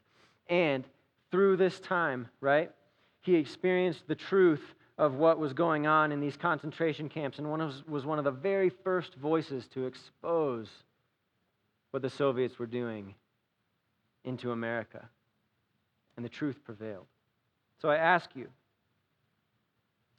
And 0.48 0.84
through 1.32 1.56
this 1.56 1.80
time, 1.80 2.28
right, 2.40 2.70
he 3.22 3.34
experienced 3.34 4.06
the 4.06 4.14
truth 4.14 4.62
of 4.96 5.14
what 5.14 5.40
was 5.40 5.52
going 5.52 5.88
on 5.88 6.12
in 6.12 6.20
these 6.20 6.36
concentration 6.36 7.08
camps 7.08 7.38
and 7.38 7.50
one 7.50 7.82
was 7.88 8.06
one 8.06 8.18
of 8.20 8.24
the 8.24 8.30
very 8.30 8.68
first 8.68 9.16
voices 9.16 9.66
to 9.74 9.86
expose 9.86 10.68
what 11.94 12.02
the 12.02 12.10
Soviets 12.10 12.58
were 12.58 12.66
doing 12.66 13.14
into 14.24 14.50
America. 14.50 15.08
And 16.16 16.24
the 16.24 16.28
truth 16.28 16.58
prevailed. 16.64 17.06
So 17.80 17.88
I 17.88 17.98
ask 17.98 18.30
you, 18.34 18.48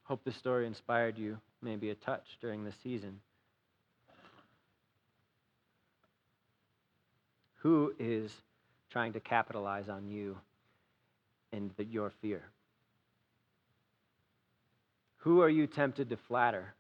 hope 0.04 0.24
this 0.24 0.38
story 0.38 0.68
inspired 0.68 1.18
you 1.18 1.38
maybe 1.62 1.90
a 1.90 1.96
touch 1.96 2.38
during 2.40 2.64
this 2.64 2.76
season. 2.82 3.20
Who 7.56 7.94
is 8.00 8.32
trying 8.90 9.12
to 9.12 9.20
capitalize 9.20 9.90
on 9.90 10.08
you 10.08 10.38
and 11.52 11.72
the, 11.76 11.84
your 11.84 12.10
fear? 12.22 12.44
Who 15.18 15.42
are 15.42 15.50
you 15.50 15.68
tempted 15.68 16.10
to 16.10 16.16
flatter, 16.16 16.74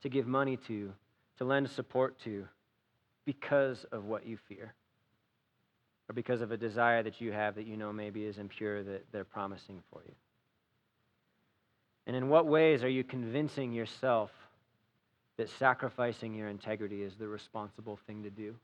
to 0.00 0.08
give 0.08 0.26
money 0.26 0.56
to, 0.66 0.94
to 1.36 1.44
lend 1.44 1.68
support 1.68 2.18
to 2.20 2.48
because 3.28 3.84
of 3.92 4.06
what 4.06 4.24
you 4.24 4.38
fear? 4.48 4.72
Or 6.08 6.14
because 6.14 6.40
of 6.40 6.50
a 6.50 6.56
desire 6.56 7.02
that 7.02 7.20
you 7.20 7.30
have 7.30 7.56
that 7.56 7.66
you 7.66 7.76
know 7.76 7.92
maybe 7.92 8.24
is 8.24 8.38
impure 8.38 8.82
that 8.82 9.04
they're 9.12 9.22
promising 9.22 9.82
for 9.92 10.00
you? 10.06 10.14
And 12.06 12.16
in 12.16 12.30
what 12.30 12.46
ways 12.46 12.82
are 12.82 12.88
you 12.88 13.04
convincing 13.04 13.74
yourself 13.74 14.30
that 15.36 15.50
sacrificing 15.58 16.34
your 16.34 16.48
integrity 16.48 17.02
is 17.02 17.12
the 17.18 17.28
responsible 17.28 17.98
thing 18.06 18.22
to 18.22 18.30
do? 18.30 18.54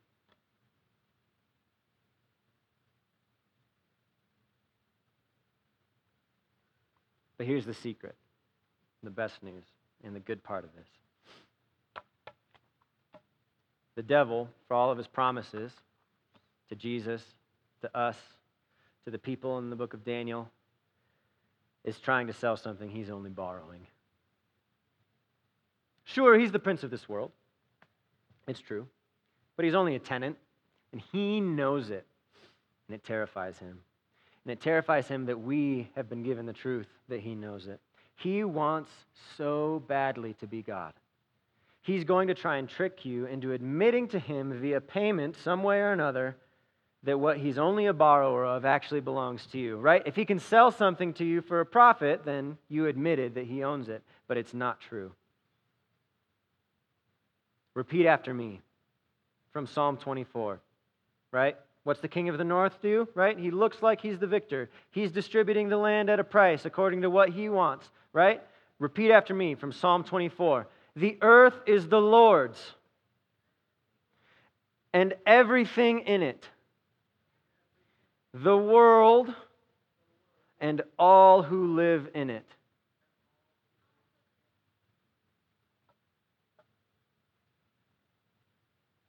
But 7.36 7.46
here's 7.46 7.66
the 7.66 7.74
secret, 7.74 8.14
the 9.02 9.10
best 9.10 9.42
news, 9.42 9.64
and 10.02 10.16
the 10.16 10.20
good 10.20 10.42
part 10.42 10.64
of 10.64 10.70
this. 10.74 10.88
The 13.96 14.02
devil, 14.02 14.48
for 14.66 14.74
all 14.74 14.90
of 14.90 14.98
his 14.98 15.06
promises 15.06 15.72
to 16.68 16.74
Jesus, 16.74 17.22
to 17.82 17.96
us, 17.96 18.16
to 19.04 19.10
the 19.10 19.18
people 19.18 19.58
in 19.58 19.70
the 19.70 19.76
book 19.76 19.94
of 19.94 20.04
Daniel, 20.04 20.50
is 21.84 21.98
trying 21.98 22.26
to 22.26 22.32
sell 22.32 22.56
something 22.56 22.88
he's 22.88 23.10
only 23.10 23.30
borrowing. 23.30 23.86
Sure, 26.04 26.38
he's 26.38 26.52
the 26.52 26.58
prince 26.58 26.82
of 26.82 26.90
this 26.90 27.08
world. 27.08 27.30
It's 28.48 28.60
true. 28.60 28.86
But 29.56 29.64
he's 29.64 29.74
only 29.74 29.94
a 29.94 29.98
tenant, 29.98 30.36
and 30.92 31.02
he 31.12 31.40
knows 31.40 31.90
it, 31.90 32.06
and 32.88 32.94
it 32.94 33.04
terrifies 33.04 33.58
him. 33.58 33.78
And 34.44 34.52
it 34.52 34.60
terrifies 34.60 35.08
him 35.08 35.26
that 35.26 35.40
we 35.40 35.88
have 35.96 36.08
been 36.08 36.22
given 36.22 36.46
the 36.46 36.52
truth 36.52 36.88
that 37.08 37.20
he 37.20 37.34
knows 37.34 37.66
it. 37.66 37.80
He 38.16 38.44
wants 38.44 38.90
so 39.36 39.82
badly 39.86 40.34
to 40.34 40.46
be 40.46 40.62
God. 40.62 40.92
He's 41.84 42.04
going 42.04 42.28
to 42.28 42.34
try 42.34 42.56
and 42.56 42.66
trick 42.66 43.04
you 43.04 43.26
into 43.26 43.52
admitting 43.52 44.08
to 44.08 44.18
him 44.18 44.58
via 44.58 44.80
payment, 44.80 45.36
some 45.36 45.62
way 45.62 45.80
or 45.80 45.92
another, 45.92 46.34
that 47.02 47.20
what 47.20 47.36
he's 47.36 47.58
only 47.58 47.84
a 47.84 47.92
borrower 47.92 48.46
of 48.46 48.64
actually 48.64 49.02
belongs 49.02 49.44
to 49.48 49.58
you, 49.58 49.76
right? 49.76 50.02
If 50.06 50.16
he 50.16 50.24
can 50.24 50.38
sell 50.38 50.70
something 50.70 51.12
to 51.12 51.26
you 51.26 51.42
for 51.42 51.60
a 51.60 51.66
profit, 51.66 52.24
then 52.24 52.56
you 52.70 52.86
admitted 52.86 53.34
that 53.34 53.44
he 53.44 53.62
owns 53.62 53.90
it, 53.90 54.02
but 54.26 54.38
it's 54.38 54.54
not 54.54 54.80
true. 54.80 55.12
Repeat 57.74 58.06
after 58.06 58.32
me 58.32 58.62
from 59.52 59.66
Psalm 59.66 59.98
24, 59.98 60.60
right? 61.32 61.56
What's 61.82 62.00
the 62.00 62.08
king 62.08 62.30
of 62.30 62.38
the 62.38 62.44
north 62.44 62.80
do, 62.80 63.06
right? 63.14 63.38
He 63.38 63.50
looks 63.50 63.82
like 63.82 64.00
he's 64.00 64.18
the 64.18 64.26
victor. 64.26 64.70
He's 64.90 65.12
distributing 65.12 65.68
the 65.68 65.76
land 65.76 66.08
at 66.08 66.18
a 66.18 66.24
price 66.24 66.64
according 66.64 67.02
to 67.02 67.10
what 67.10 67.28
he 67.28 67.50
wants, 67.50 67.90
right? 68.14 68.40
Repeat 68.78 69.10
after 69.10 69.34
me 69.34 69.54
from 69.54 69.70
Psalm 69.70 70.02
24. 70.02 70.66
The 70.96 71.18
earth 71.22 71.54
is 71.66 71.88
the 71.88 72.00
Lord's 72.00 72.60
and 74.92 75.14
everything 75.26 76.00
in 76.00 76.22
it, 76.22 76.48
the 78.32 78.56
world 78.56 79.34
and 80.60 80.82
all 80.98 81.42
who 81.42 81.74
live 81.74 82.08
in 82.14 82.30
it. 82.30 82.46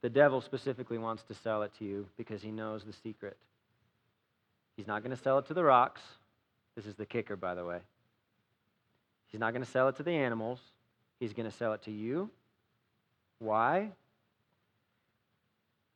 The 0.02 0.10
devil 0.10 0.42
specifically 0.42 0.98
wants 0.98 1.24
to 1.24 1.34
sell 1.34 1.64
it 1.64 1.72
to 1.80 1.86
you 1.86 2.08
because 2.18 2.42
he 2.42 2.52
knows 2.52 2.84
the 2.84 2.94
secret. 2.94 3.38
He's 4.76 4.88
not 4.88 5.04
going 5.04 5.16
to 5.16 5.22
sell 5.22 5.40
it 5.40 5.48
to 5.48 5.54
the 5.54 5.64
rocks. 5.64 6.02
This 6.76 6.86
is 6.86 6.96
the 6.96 7.06
kicker, 7.06 7.36
by 7.36 7.56
the 7.56 7.64
way. 7.64 7.80
He's 9.28 9.40
not 9.40 9.52
going 9.54 9.64
to 9.64 9.70
sell 9.72 9.88
it 9.88 9.96
to 9.98 10.04
the 10.04 10.12
animals. 10.12 10.60
He's 11.20 11.34
going 11.34 11.50
to 11.50 11.56
sell 11.56 11.74
it 11.74 11.84
to 11.84 11.92
you. 11.92 12.30
Why? 13.40 13.92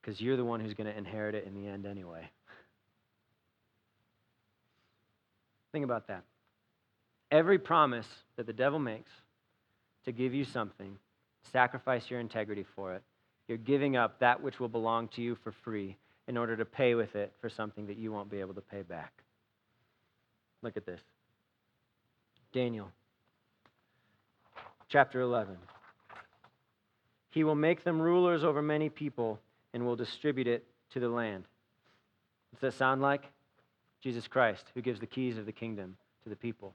Because 0.02 0.22
you're 0.22 0.38
the 0.38 0.46
one 0.46 0.60
who's 0.60 0.74
going 0.74 0.88
to 0.88 0.98
inherit 0.98 1.36
it 1.36 1.46
in 1.46 1.54
the 1.54 1.68
end 1.68 1.86
anyway. 1.86 2.30
Think 5.72 5.86
about 5.86 6.08
that. 6.08 6.24
Every 7.32 7.60
promise 7.60 8.08
that 8.38 8.48
the 8.48 8.54
devil 8.54 8.80
makes 8.80 9.12
to 10.06 10.12
give 10.12 10.34
you 10.34 10.46
something, 10.46 10.98
sacrifice 11.52 12.10
your 12.10 12.20
integrity 12.20 12.66
for 12.76 12.94
it, 12.94 13.04
you're 13.48 13.58
giving 13.58 13.98
up 13.98 14.20
that 14.20 14.42
which 14.42 14.60
will 14.60 14.70
belong 14.70 15.08
to 15.10 15.22
you 15.22 15.36
for 15.36 15.52
free 15.52 15.98
in 16.28 16.38
order 16.38 16.56
to 16.56 16.66
pay 16.66 16.96
with 16.96 17.16
it 17.16 17.34
for 17.42 17.50
something 17.50 17.88
that 17.88 17.98
you 17.98 18.12
won't 18.12 18.30
be 18.30 18.40
able 18.40 18.54
to 18.54 18.62
pay 18.62 18.84
back. 18.84 19.12
Look 20.62 20.78
at 20.78 20.86
this 20.86 21.02
Daniel 22.54 22.92
chapter 24.90 25.22
11. 25.22 25.56
He 27.30 27.44
will 27.44 27.56
make 27.56 27.84
them 27.84 28.02
rulers 28.02 28.44
over 28.44 28.62
many 28.62 28.90
people 28.90 29.40
and 29.74 29.86
will 29.86 29.96
distribute 29.96 30.48
it 30.48 30.66
to 30.92 31.00
the 31.00 31.10
land. 31.10 31.46
Does 32.52 32.62
that 32.62 32.74
sound 32.74 33.02
like? 33.02 33.24
Jesus 34.02 34.28
Christ, 34.28 34.66
who 34.74 34.82
gives 34.82 35.00
the 35.00 35.06
keys 35.06 35.38
of 35.38 35.46
the 35.46 35.52
kingdom 35.52 35.96
to 36.24 36.30
the 36.30 36.36
people. 36.36 36.74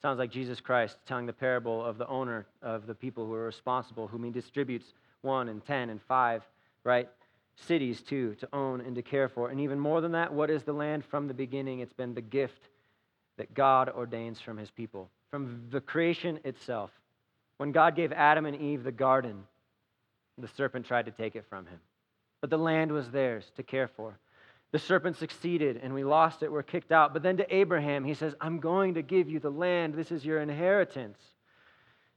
Sounds 0.00 0.18
like 0.18 0.30
Jesus 0.32 0.60
Christ 0.60 0.96
telling 1.06 1.26
the 1.26 1.32
parable 1.32 1.84
of 1.84 1.98
the 1.98 2.08
owner 2.08 2.46
of 2.62 2.86
the 2.86 2.94
people 2.94 3.24
who 3.26 3.34
are 3.34 3.44
responsible, 3.44 4.08
whom 4.08 4.24
he 4.24 4.30
distributes 4.30 4.94
one 5.20 5.48
and 5.48 5.64
ten 5.64 5.90
and 5.90 6.02
five, 6.02 6.42
right? 6.82 7.08
Cities 7.54 8.00
too, 8.00 8.34
to 8.36 8.48
own 8.52 8.80
and 8.80 8.96
to 8.96 9.02
care 9.02 9.28
for. 9.28 9.50
And 9.50 9.60
even 9.60 9.78
more 9.78 10.00
than 10.00 10.12
that, 10.12 10.32
what 10.32 10.50
is 10.50 10.64
the 10.64 10.72
land 10.72 11.04
from 11.04 11.28
the 11.28 11.34
beginning? 11.34 11.78
It's 11.78 11.92
been 11.92 12.14
the 12.14 12.20
gift 12.20 12.68
that 13.36 13.54
God 13.54 13.88
ordains 13.90 14.40
from 14.40 14.56
his 14.56 14.70
people, 14.70 15.08
from 15.30 15.68
the 15.70 15.80
creation 15.80 16.40
itself. 16.42 16.90
When 17.62 17.70
God 17.70 17.94
gave 17.94 18.10
Adam 18.10 18.44
and 18.44 18.60
Eve 18.60 18.82
the 18.82 18.90
garden, 18.90 19.44
the 20.36 20.48
serpent 20.48 20.84
tried 20.84 21.04
to 21.04 21.12
take 21.12 21.36
it 21.36 21.44
from 21.48 21.64
him. 21.66 21.78
But 22.40 22.50
the 22.50 22.58
land 22.58 22.90
was 22.90 23.08
theirs 23.12 23.52
to 23.54 23.62
care 23.62 23.86
for. 23.86 24.18
The 24.72 24.80
serpent 24.80 25.16
succeeded 25.16 25.76
and 25.80 25.94
we 25.94 26.02
lost 26.02 26.42
it. 26.42 26.50
We're 26.50 26.64
kicked 26.64 26.90
out. 26.90 27.12
But 27.12 27.22
then 27.22 27.36
to 27.36 27.54
Abraham, 27.54 28.02
he 28.02 28.14
says, 28.14 28.34
I'm 28.40 28.58
going 28.58 28.94
to 28.94 29.02
give 29.02 29.30
you 29.30 29.38
the 29.38 29.48
land. 29.48 29.94
This 29.94 30.10
is 30.10 30.24
your 30.24 30.40
inheritance. 30.40 31.20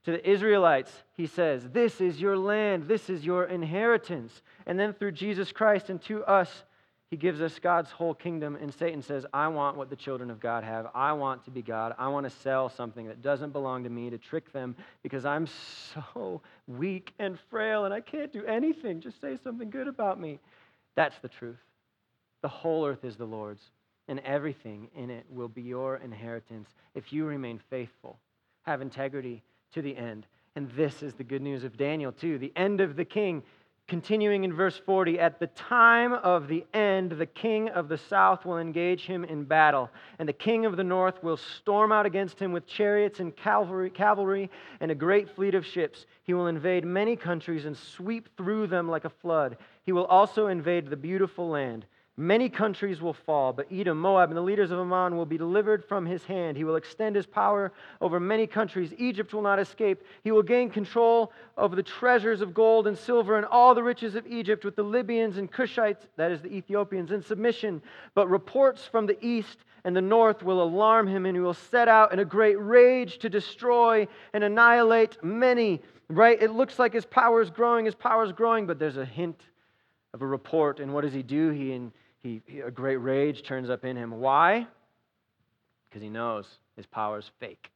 To 0.06 0.10
the 0.10 0.28
Israelites, 0.28 0.90
he 1.12 1.28
says, 1.28 1.62
This 1.70 2.00
is 2.00 2.20
your 2.20 2.36
land. 2.36 2.88
This 2.88 3.08
is 3.08 3.24
your 3.24 3.44
inheritance. 3.44 4.42
And 4.66 4.76
then 4.76 4.94
through 4.94 5.12
Jesus 5.12 5.52
Christ 5.52 5.90
and 5.90 6.02
to 6.06 6.24
us, 6.24 6.64
he 7.10 7.16
gives 7.16 7.40
us 7.40 7.58
God's 7.60 7.90
whole 7.92 8.14
kingdom, 8.14 8.56
and 8.56 8.74
Satan 8.74 9.00
says, 9.00 9.24
I 9.32 9.46
want 9.46 9.76
what 9.76 9.90
the 9.90 9.96
children 9.96 10.28
of 10.28 10.40
God 10.40 10.64
have. 10.64 10.88
I 10.92 11.12
want 11.12 11.44
to 11.44 11.52
be 11.52 11.62
God. 11.62 11.94
I 11.98 12.08
want 12.08 12.24
to 12.24 12.30
sell 12.30 12.68
something 12.68 13.06
that 13.06 13.22
doesn't 13.22 13.52
belong 13.52 13.84
to 13.84 13.90
me 13.90 14.10
to 14.10 14.18
trick 14.18 14.52
them 14.52 14.74
because 15.04 15.24
I'm 15.24 15.46
so 15.46 16.40
weak 16.66 17.12
and 17.20 17.38
frail 17.48 17.84
and 17.84 17.94
I 17.94 18.00
can't 18.00 18.32
do 18.32 18.44
anything. 18.44 19.00
Just 19.00 19.20
say 19.20 19.38
something 19.44 19.70
good 19.70 19.86
about 19.86 20.20
me. 20.20 20.40
That's 20.96 21.16
the 21.20 21.28
truth. 21.28 21.56
The 22.42 22.48
whole 22.48 22.84
earth 22.84 23.04
is 23.04 23.16
the 23.16 23.24
Lord's, 23.24 23.62
and 24.08 24.18
everything 24.20 24.88
in 24.96 25.10
it 25.10 25.26
will 25.30 25.48
be 25.48 25.62
your 25.62 25.96
inheritance 25.96 26.68
if 26.94 27.12
you 27.12 27.24
remain 27.24 27.60
faithful, 27.70 28.18
have 28.62 28.82
integrity 28.82 29.42
to 29.74 29.82
the 29.82 29.96
end. 29.96 30.26
And 30.56 30.70
this 30.72 31.02
is 31.02 31.14
the 31.14 31.24
good 31.24 31.42
news 31.42 31.62
of 31.62 31.76
Daniel, 31.76 32.10
too. 32.10 32.38
The 32.38 32.52
end 32.56 32.80
of 32.80 32.96
the 32.96 33.04
king 33.04 33.42
Continuing 33.88 34.42
in 34.42 34.52
verse 34.52 34.76
40, 34.84 35.20
at 35.20 35.38
the 35.38 35.46
time 35.46 36.12
of 36.12 36.48
the 36.48 36.66
end, 36.74 37.12
the 37.12 37.26
king 37.26 37.68
of 37.68 37.88
the 37.88 37.96
south 37.96 38.44
will 38.44 38.58
engage 38.58 39.06
him 39.06 39.22
in 39.22 39.44
battle, 39.44 39.88
and 40.18 40.28
the 40.28 40.32
king 40.32 40.66
of 40.66 40.76
the 40.76 40.82
north 40.82 41.22
will 41.22 41.36
storm 41.36 41.92
out 41.92 42.04
against 42.04 42.40
him 42.40 42.50
with 42.50 42.66
chariots 42.66 43.20
and 43.20 43.36
cavalry, 43.36 43.88
cavalry 43.88 44.50
and 44.80 44.90
a 44.90 44.94
great 44.94 45.30
fleet 45.30 45.54
of 45.54 45.64
ships. 45.64 46.06
He 46.24 46.34
will 46.34 46.48
invade 46.48 46.84
many 46.84 47.14
countries 47.14 47.64
and 47.64 47.76
sweep 47.76 48.28
through 48.36 48.66
them 48.66 48.88
like 48.88 49.04
a 49.04 49.10
flood. 49.10 49.56
He 49.84 49.92
will 49.92 50.06
also 50.06 50.48
invade 50.48 50.90
the 50.90 50.96
beautiful 50.96 51.48
land. 51.48 51.86
Many 52.18 52.48
countries 52.48 53.02
will 53.02 53.12
fall, 53.12 53.52
but 53.52 53.66
Edom, 53.70 54.00
Moab, 54.00 54.30
and 54.30 54.36
the 54.38 54.42
leaders 54.42 54.70
of 54.70 54.78
Ammon 54.78 55.18
will 55.18 55.26
be 55.26 55.36
delivered 55.36 55.84
from 55.84 56.06
his 56.06 56.24
hand. 56.24 56.56
He 56.56 56.64
will 56.64 56.76
extend 56.76 57.14
his 57.14 57.26
power 57.26 57.74
over 58.00 58.18
many 58.18 58.46
countries. 58.46 58.94
Egypt 58.96 59.34
will 59.34 59.42
not 59.42 59.58
escape. 59.58 60.02
He 60.24 60.30
will 60.30 60.42
gain 60.42 60.70
control 60.70 61.30
over 61.58 61.76
the 61.76 61.82
treasures 61.82 62.40
of 62.40 62.54
gold 62.54 62.86
and 62.86 62.96
silver 62.96 63.36
and 63.36 63.44
all 63.44 63.74
the 63.74 63.82
riches 63.82 64.14
of 64.14 64.26
Egypt 64.26 64.64
with 64.64 64.76
the 64.76 64.82
Libyans 64.82 65.36
and 65.36 65.52
Cushites, 65.52 66.06
that 66.16 66.32
is, 66.32 66.40
the 66.40 66.50
Ethiopians, 66.54 67.12
in 67.12 67.20
submission. 67.20 67.82
But 68.14 68.30
reports 68.30 68.86
from 68.86 69.04
the 69.04 69.22
east 69.22 69.58
and 69.84 69.94
the 69.94 70.00
north 70.00 70.42
will 70.42 70.62
alarm 70.62 71.06
him, 71.06 71.26
and 71.26 71.36
he 71.36 71.40
will 71.40 71.52
set 71.52 71.86
out 71.86 72.14
in 72.14 72.18
a 72.18 72.24
great 72.24 72.56
rage 72.58 73.18
to 73.18 73.28
destroy 73.28 74.08
and 74.32 74.42
annihilate 74.42 75.22
many. 75.22 75.82
Right? 76.08 76.40
It 76.40 76.52
looks 76.52 76.78
like 76.78 76.94
his 76.94 77.04
power 77.04 77.42
is 77.42 77.50
growing, 77.50 77.84
his 77.84 77.94
power 77.94 78.24
is 78.24 78.32
growing, 78.32 78.66
but 78.66 78.78
there's 78.78 78.96
a 78.96 79.04
hint 79.04 79.38
of 80.14 80.22
a 80.22 80.26
report. 80.26 80.80
And 80.80 80.94
what 80.94 81.02
does 81.02 81.12
he 81.12 81.22
do? 81.22 81.50
He. 81.50 81.78
He, 82.26 82.42
he, 82.46 82.60
a 82.60 82.70
great 82.70 82.96
rage 82.96 83.42
turns 83.42 83.70
up 83.70 83.84
in 83.84 83.96
him. 83.96 84.10
Why? 84.10 84.66
Because 85.88 86.02
he 86.02 86.08
knows 86.08 86.46
his 86.76 86.86
power 86.86 87.18
is 87.18 87.30
fake. 87.38 87.70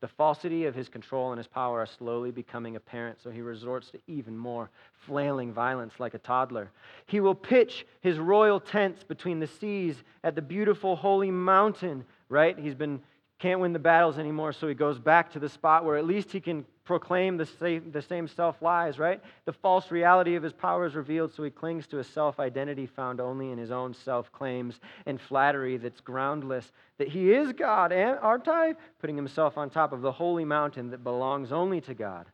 The 0.00 0.08
falsity 0.08 0.64
of 0.64 0.74
his 0.74 0.88
control 0.88 1.30
and 1.30 1.38
his 1.38 1.46
power 1.46 1.78
are 1.78 1.86
slowly 1.86 2.32
becoming 2.32 2.74
apparent, 2.74 3.18
so 3.22 3.30
he 3.30 3.40
resorts 3.40 3.90
to 3.90 4.00
even 4.08 4.36
more 4.36 4.68
flailing 5.06 5.52
violence 5.52 5.94
like 6.00 6.14
a 6.14 6.18
toddler. 6.18 6.72
He 7.06 7.20
will 7.20 7.36
pitch 7.36 7.86
his 8.00 8.18
royal 8.18 8.58
tents 8.58 9.04
between 9.04 9.38
the 9.38 9.46
seas 9.46 10.02
at 10.24 10.34
the 10.34 10.42
beautiful 10.42 10.96
holy 10.96 11.30
mountain, 11.30 12.04
right? 12.28 12.58
He's 12.58 12.74
been 12.74 13.00
can't 13.42 13.58
win 13.58 13.72
the 13.72 13.78
battles 13.80 14.20
anymore, 14.20 14.52
so 14.52 14.68
he 14.68 14.74
goes 14.74 15.00
back 15.00 15.32
to 15.32 15.40
the 15.40 15.48
spot 15.48 15.84
where 15.84 15.96
at 15.96 16.06
least 16.06 16.30
he 16.30 16.40
can 16.40 16.64
proclaim 16.84 17.36
the 17.36 17.44
same, 17.44 17.90
the 17.90 18.00
same 18.00 18.28
self 18.28 18.62
lies, 18.62 19.00
right? 19.00 19.20
The 19.46 19.52
false 19.52 19.90
reality 19.90 20.36
of 20.36 20.44
his 20.44 20.52
power 20.52 20.86
is 20.86 20.94
revealed, 20.94 21.34
so 21.34 21.42
he 21.42 21.50
clings 21.50 21.88
to 21.88 21.98
a 21.98 22.04
self 22.04 22.38
identity 22.38 22.86
found 22.86 23.20
only 23.20 23.50
in 23.50 23.58
his 23.58 23.72
own 23.72 23.94
self 23.94 24.30
claims 24.30 24.78
and 25.06 25.20
flattery 25.20 25.76
that's 25.76 26.00
groundless. 26.00 26.70
That 26.98 27.08
he 27.08 27.32
is 27.32 27.52
God, 27.52 27.90
and, 27.90 28.16
aren't 28.20 28.46
I? 28.46 28.76
Putting 29.00 29.16
himself 29.16 29.58
on 29.58 29.70
top 29.70 29.92
of 29.92 30.02
the 30.02 30.12
holy 30.12 30.44
mountain 30.44 30.90
that 30.90 31.02
belongs 31.02 31.50
only 31.50 31.80
to 31.80 31.94
God. 31.94 32.26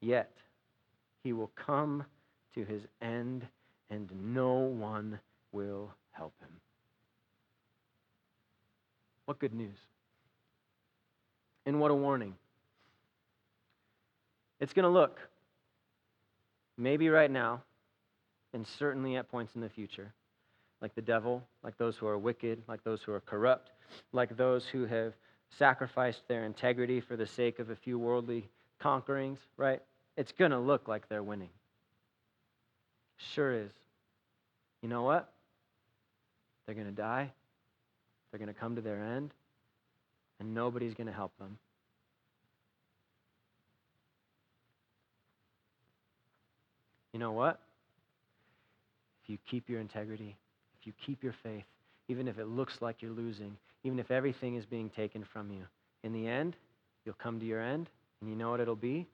Yet, 0.00 0.32
he 1.22 1.32
will 1.32 1.52
come 1.54 2.04
to 2.56 2.64
his 2.64 2.82
end, 3.00 3.46
and 3.88 4.10
no 4.34 4.54
one 4.54 5.20
will 5.52 5.92
help 6.10 6.34
him. 6.40 6.50
What 9.28 9.38
good 9.38 9.52
news! 9.52 9.76
And 11.66 11.78
what 11.80 11.90
a 11.90 11.94
warning. 11.94 12.34
It's 14.58 14.72
going 14.72 14.84
to 14.84 14.88
look, 14.88 15.18
maybe 16.78 17.10
right 17.10 17.30
now, 17.30 17.60
and 18.54 18.66
certainly 18.66 19.16
at 19.16 19.28
points 19.28 19.54
in 19.54 19.60
the 19.60 19.68
future, 19.68 20.14
like 20.80 20.94
the 20.94 21.02
devil, 21.02 21.42
like 21.62 21.76
those 21.76 21.98
who 21.98 22.06
are 22.06 22.16
wicked, 22.16 22.62
like 22.68 22.82
those 22.84 23.02
who 23.02 23.12
are 23.12 23.20
corrupt, 23.20 23.70
like 24.14 24.34
those 24.34 24.64
who 24.64 24.86
have 24.86 25.12
sacrificed 25.58 26.22
their 26.26 26.46
integrity 26.46 26.98
for 26.98 27.14
the 27.14 27.26
sake 27.26 27.58
of 27.58 27.68
a 27.68 27.76
few 27.76 27.98
worldly 27.98 28.48
conquerings, 28.80 29.40
right? 29.58 29.82
It's 30.16 30.32
going 30.32 30.52
to 30.52 30.58
look 30.58 30.88
like 30.88 31.06
they're 31.10 31.22
winning. 31.22 31.50
Sure 33.18 33.52
is. 33.52 33.72
You 34.80 34.88
know 34.88 35.02
what? 35.02 35.30
They're 36.64 36.74
going 36.74 36.86
to 36.86 36.92
die. 36.92 37.30
They're 38.30 38.38
going 38.38 38.52
to 38.52 38.58
come 38.58 38.76
to 38.76 38.82
their 38.82 39.02
end, 39.02 39.32
and 40.40 40.54
nobody's 40.54 40.94
going 40.94 41.06
to 41.06 41.12
help 41.12 41.36
them. 41.38 41.58
You 47.12 47.18
know 47.18 47.32
what? 47.32 47.60
If 49.22 49.30
you 49.30 49.38
keep 49.50 49.68
your 49.68 49.80
integrity, 49.80 50.36
if 50.78 50.86
you 50.86 50.92
keep 51.04 51.22
your 51.22 51.34
faith, 51.42 51.64
even 52.08 52.28
if 52.28 52.38
it 52.38 52.46
looks 52.46 52.74
like 52.80 53.02
you're 53.02 53.12
losing, 53.12 53.56
even 53.84 53.98
if 53.98 54.10
everything 54.10 54.56
is 54.56 54.64
being 54.66 54.90
taken 54.90 55.24
from 55.32 55.50
you, 55.50 55.62
in 56.04 56.12
the 56.12 56.28
end, 56.28 56.54
you'll 57.04 57.14
come 57.14 57.40
to 57.40 57.46
your 57.46 57.60
end, 57.60 57.88
and 58.20 58.30
you 58.30 58.36
know 58.36 58.50
what 58.50 58.60
it'll 58.60 58.76
be? 58.76 59.06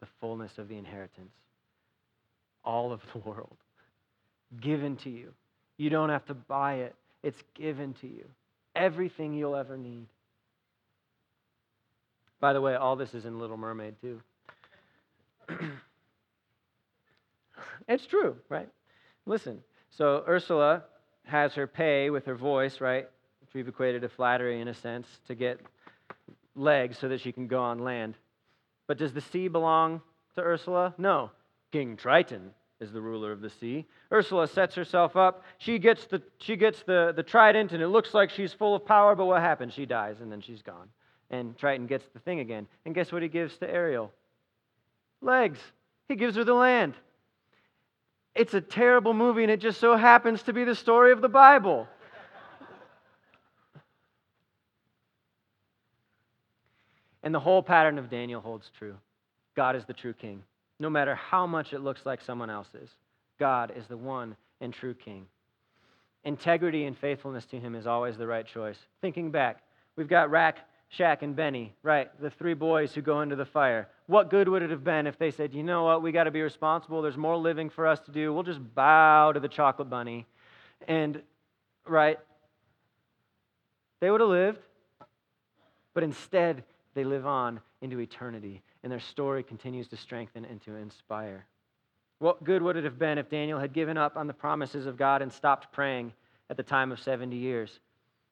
The 0.00 0.06
fullness 0.20 0.52
of 0.58 0.68
the 0.68 0.76
inheritance. 0.76 1.32
All 2.64 2.92
of 2.92 3.00
the 3.12 3.18
world 3.28 3.56
given 4.60 4.96
to 4.96 5.10
you. 5.10 5.32
You 5.76 5.90
don't 5.90 6.08
have 6.08 6.24
to 6.26 6.34
buy 6.34 6.74
it, 6.74 6.94
it's 7.26 7.42
given 7.54 7.92
to 7.94 8.06
you. 8.06 8.24
Everything 8.76 9.34
you'll 9.34 9.56
ever 9.56 9.76
need. 9.76 10.06
By 12.38 12.52
the 12.52 12.60
way, 12.60 12.76
all 12.76 12.94
this 12.94 13.14
is 13.14 13.24
in 13.24 13.40
Little 13.40 13.56
Mermaid, 13.56 13.96
too. 14.00 14.22
it's 17.88 18.06
true, 18.06 18.36
right? 18.48 18.68
Listen, 19.26 19.58
so 19.90 20.22
Ursula 20.28 20.84
has 21.24 21.52
her 21.54 21.66
pay 21.66 22.10
with 22.10 22.26
her 22.26 22.36
voice, 22.36 22.80
right? 22.80 23.08
Which 23.40 23.54
we've 23.54 23.66
equated 23.66 24.02
to 24.02 24.08
flattery 24.08 24.60
in 24.60 24.68
a 24.68 24.74
sense, 24.74 25.08
to 25.26 25.34
get 25.34 25.58
legs 26.54 26.96
so 26.96 27.08
that 27.08 27.20
she 27.20 27.32
can 27.32 27.48
go 27.48 27.60
on 27.60 27.80
land. 27.80 28.14
But 28.86 28.98
does 28.98 29.12
the 29.12 29.20
sea 29.20 29.48
belong 29.48 30.00
to 30.36 30.42
Ursula? 30.42 30.94
No. 30.96 31.32
King 31.72 31.96
Triton 31.96 32.52
is 32.80 32.92
the 32.92 33.00
ruler 33.00 33.32
of 33.32 33.40
the 33.40 33.48
sea. 33.48 33.86
Ursula 34.12 34.46
sets 34.46 34.74
herself 34.74 35.16
up. 35.16 35.44
She 35.58 35.78
gets 35.78 36.04
the, 36.06 36.22
she 36.38 36.56
gets 36.56 36.82
the, 36.82 37.12
the 37.16 37.22
trident, 37.22 37.72
and 37.72 37.82
it 37.82 37.88
looks 37.88 38.12
like 38.12 38.30
she's 38.30 38.52
full 38.52 38.74
of 38.74 38.84
power, 38.84 39.14
but 39.14 39.26
what 39.26 39.40
happens? 39.40 39.72
She 39.72 39.86
dies, 39.86 40.16
and 40.20 40.30
then 40.30 40.40
she's 40.40 40.62
gone. 40.62 40.88
And 41.30 41.56
Triton 41.56 41.86
gets 41.86 42.04
the 42.12 42.20
thing 42.20 42.40
again. 42.40 42.66
And 42.84 42.94
guess 42.94 43.10
what 43.10 43.22
he 43.22 43.28
gives 43.28 43.56
to 43.58 43.70
Ariel? 43.70 44.12
Legs. 45.22 45.58
He 46.08 46.16
gives 46.16 46.36
her 46.36 46.44
the 46.44 46.54
land. 46.54 46.94
It's 48.34 48.52
a 48.52 48.60
terrible 48.60 49.14
movie, 49.14 49.42
and 49.42 49.50
it 49.50 49.60
just 49.60 49.80
so 49.80 49.96
happens 49.96 50.42
to 50.42 50.52
be 50.52 50.64
the 50.64 50.74
story 50.74 51.12
of 51.12 51.22
the 51.22 51.28
Bible. 51.28 51.88
and 57.22 57.34
the 57.34 57.40
whole 57.40 57.62
pattern 57.62 57.98
of 57.98 58.10
Daniel 58.10 58.40
holds 58.40 58.70
true 58.78 58.94
God 59.56 59.74
is 59.74 59.86
the 59.86 59.94
true 59.94 60.12
king 60.12 60.42
no 60.78 60.90
matter 60.90 61.14
how 61.14 61.46
much 61.46 61.72
it 61.72 61.80
looks 61.80 62.04
like 62.04 62.20
someone 62.20 62.50
else's. 62.50 62.90
God 63.38 63.72
is 63.76 63.86
the 63.86 63.96
one 63.96 64.36
and 64.60 64.72
true 64.72 64.94
King. 64.94 65.26
Integrity 66.24 66.84
and 66.84 66.96
faithfulness 66.96 67.46
to 67.46 67.60
Him 67.60 67.74
is 67.74 67.86
always 67.86 68.16
the 68.16 68.26
right 68.26 68.46
choice. 68.46 68.78
Thinking 69.00 69.30
back, 69.30 69.62
we've 69.94 70.08
got 70.08 70.30
Rack, 70.30 70.58
Shack, 70.88 71.22
and 71.22 71.36
Benny, 71.36 71.74
right? 71.82 72.10
The 72.20 72.30
three 72.30 72.54
boys 72.54 72.92
who 72.92 73.00
go 73.00 73.20
into 73.20 73.36
the 73.36 73.44
fire. 73.44 73.88
What 74.06 74.30
good 74.30 74.48
would 74.48 74.62
it 74.62 74.70
have 74.70 74.84
been 74.84 75.06
if 75.06 75.18
they 75.18 75.30
said, 75.30 75.54
you 75.54 75.62
know 75.62 75.84
what, 75.84 76.02
we 76.02 76.12
got 76.12 76.24
to 76.24 76.30
be 76.30 76.42
responsible. 76.42 77.02
There's 77.02 77.16
more 77.16 77.36
living 77.36 77.70
for 77.70 77.86
us 77.86 78.00
to 78.00 78.10
do. 78.10 78.32
We'll 78.32 78.42
just 78.42 78.60
bow 78.74 79.32
to 79.32 79.40
the 79.40 79.48
chocolate 79.48 79.90
bunny. 79.90 80.26
And, 80.88 81.22
right? 81.86 82.18
They 84.00 84.10
would 84.10 84.20
have 84.20 84.30
lived, 84.30 84.60
but 85.94 86.02
instead, 86.02 86.64
they 86.94 87.04
live 87.04 87.26
on 87.26 87.60
into 87.80 87.98
eternity, 88.00 88.62
and 88.86 88.92
their 88.92 89.00
story 89.00 89.42
continues 89.42 89.88
to 89.88 89.96
strengthen 89.96 90.44
and 90.44 90.62
to 90.62 90.76
inspire. 90.76 91.44
What 92.20 92.44
good 92.44 92.62
would 92.62 92.76
it 92.76 92.84
have 92.84 93.00
been 93.00 93.18
if 93.18 93.28
Daniel 93.28 93.58
had 93.58 93.72
given 93.72 93.98
up 93.98 94.16
on 94.16 94.28
the 94.28 94.32
promises 94.32 94.86
of 94.86 94.96
God 94.96 95.22
and 95.22 95.32
stopped 95.32 95.72
praying 95.72 96.12
at 96.50 96.56
the 96.56 96.62
time 96.62 96.92
of 96.92 97.00
70 97.00 97.34
years? 97.34 97.80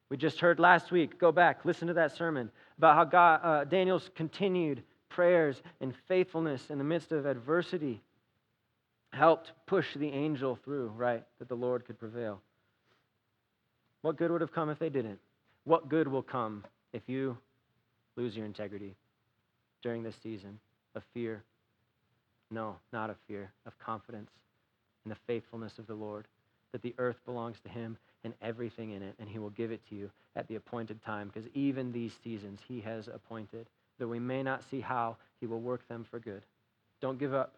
We 0.07 0.15
just 0.15 0.39
heard 0.39 0.57
last 0.57 0.93
week, 0.93 1.19
go 1.19 1.33
back, 1.33 1.65
listen 1.65 1.89
to 1.89 1.93
that 1.95 2.15
sermon 2.15 2.49
about 2.77 2.95
how 2.95 3.03
God, 3.03 3.41
uh, 3.43 3.63
Daniel's 3.65 4.09
continued 4.15 4.81
prayers 5.09 5.61
and 5.81 5.93
faithfulness 6.07 6.69
in 6.69 6.77
the 6.77 6.85
midst 6.85 7.11
of 7.11 7.25
adversity 7.25 8.01
helped 9.11 9.51
push 9.65 9.93
the 9.93 10.07
angel 10.07 10.57
through, 10.63 10.87
right, 10.95 11.25
that 11.39 11.49
the 11.49 11.55
Lord 11.55 11.83
could 11.83 11.99
prevail. 11.99 12.39
What 14.03 14.15
good 14.15 14.31
would 14.31 14.39
have 14.39 14.53
come 14.53 14.69
if 14.69 14.79
they 14.79 14.89
didn't? 14.89 15.19
What 15.65 15.89
good 15.89 16.07
will 16.07 16.23
come 16.23 16.63
if 16.93 17.01
you 17.07 17.37
lose 18.15 18.37
your 18.37 18.45
integrity 18.45 18.95
during 19.85 20.01
this 20.01 20.15
season 20.23 20.59
of 20.95 21.03
fear? 21.13 21.43
No, 22.49 22.75
not 22.91 23.11
of 23.11 23.17
fear, 23.27 23.51
of 23.67 23.77
confidence 23.77 24.31
in 25.05 25.09
the 25.09 25.17
faithfulness 25.27 25.77
of 25.77 25.85
the 25.85 25.93
Lord, 25.93 26.27
that 26.71 26.81
the 26.81 26.95
earth 26.97 27.17
belongs 27.23 27.57
to 27.63 27.69
Him 27.69 27.95
and 28.23 28.33
everything 28.41 28.91
in 28.91 29.03
it, 29.03 29.13
and 29.19 29.29
He 29.29 29.37
will 29.37 29.51
give 29.51 29.71
it 29.71 29.81
to 29.89 29.95
you 29.95 30.09
at 30.35 30.47
the 30.47 30.55
appointed 30.55 31.03
time, 31.05 31.29
because 31.31 31.47
even 31.53 31.91
these 31.91 32.13
seasons 32.23 32.59
He 32.67 32.81
has 32.81 33.07
appointed. 33.07 33.67
Though 33.99 34.07
we 34.07 34.19
may 34.19 34.41
not 34.41 34.63
see 34.71 34.81
how, 34.81 35.17
He 35.39 35.45
will 35.45 35.61
work 35.61 35.87
them 35.87 36.03
for 36.09 36.19
good. 36.19 36.41
Don't 36.99 37.19
give 37.19 37.35
up. 37.35 37.53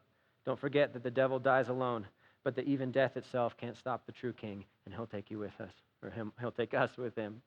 Don't 0.45 0.59
forget 0.59 0.91
that 0.93 1.03
the 1.03 1.09
devil 1.09 1.39
dies 1.39 1.69
alone, 1.69 2.05
but 2.43 2.57
that 2.57 2.67
even 2.67 2.91
death 2.91 3.15
itself 3.15 3.55
can't 3.57 3.77
stop 3.77 4.05
the 4.05 4.11
true 4.11 4.33
King, 4.33 4.65
and 4.85 4.93
He'll 4.93 5.07
take 5.07 5.31
you 5.31 5.39
with 5.39 5.59
us, 5.61 5.71
or 6.03 6.09
him, 6.09 6.33
He'll 6.41 6.51
take 6.51 6.73
us 6.73 6.89
with 6.97 7.15
Him. 7.15 7.41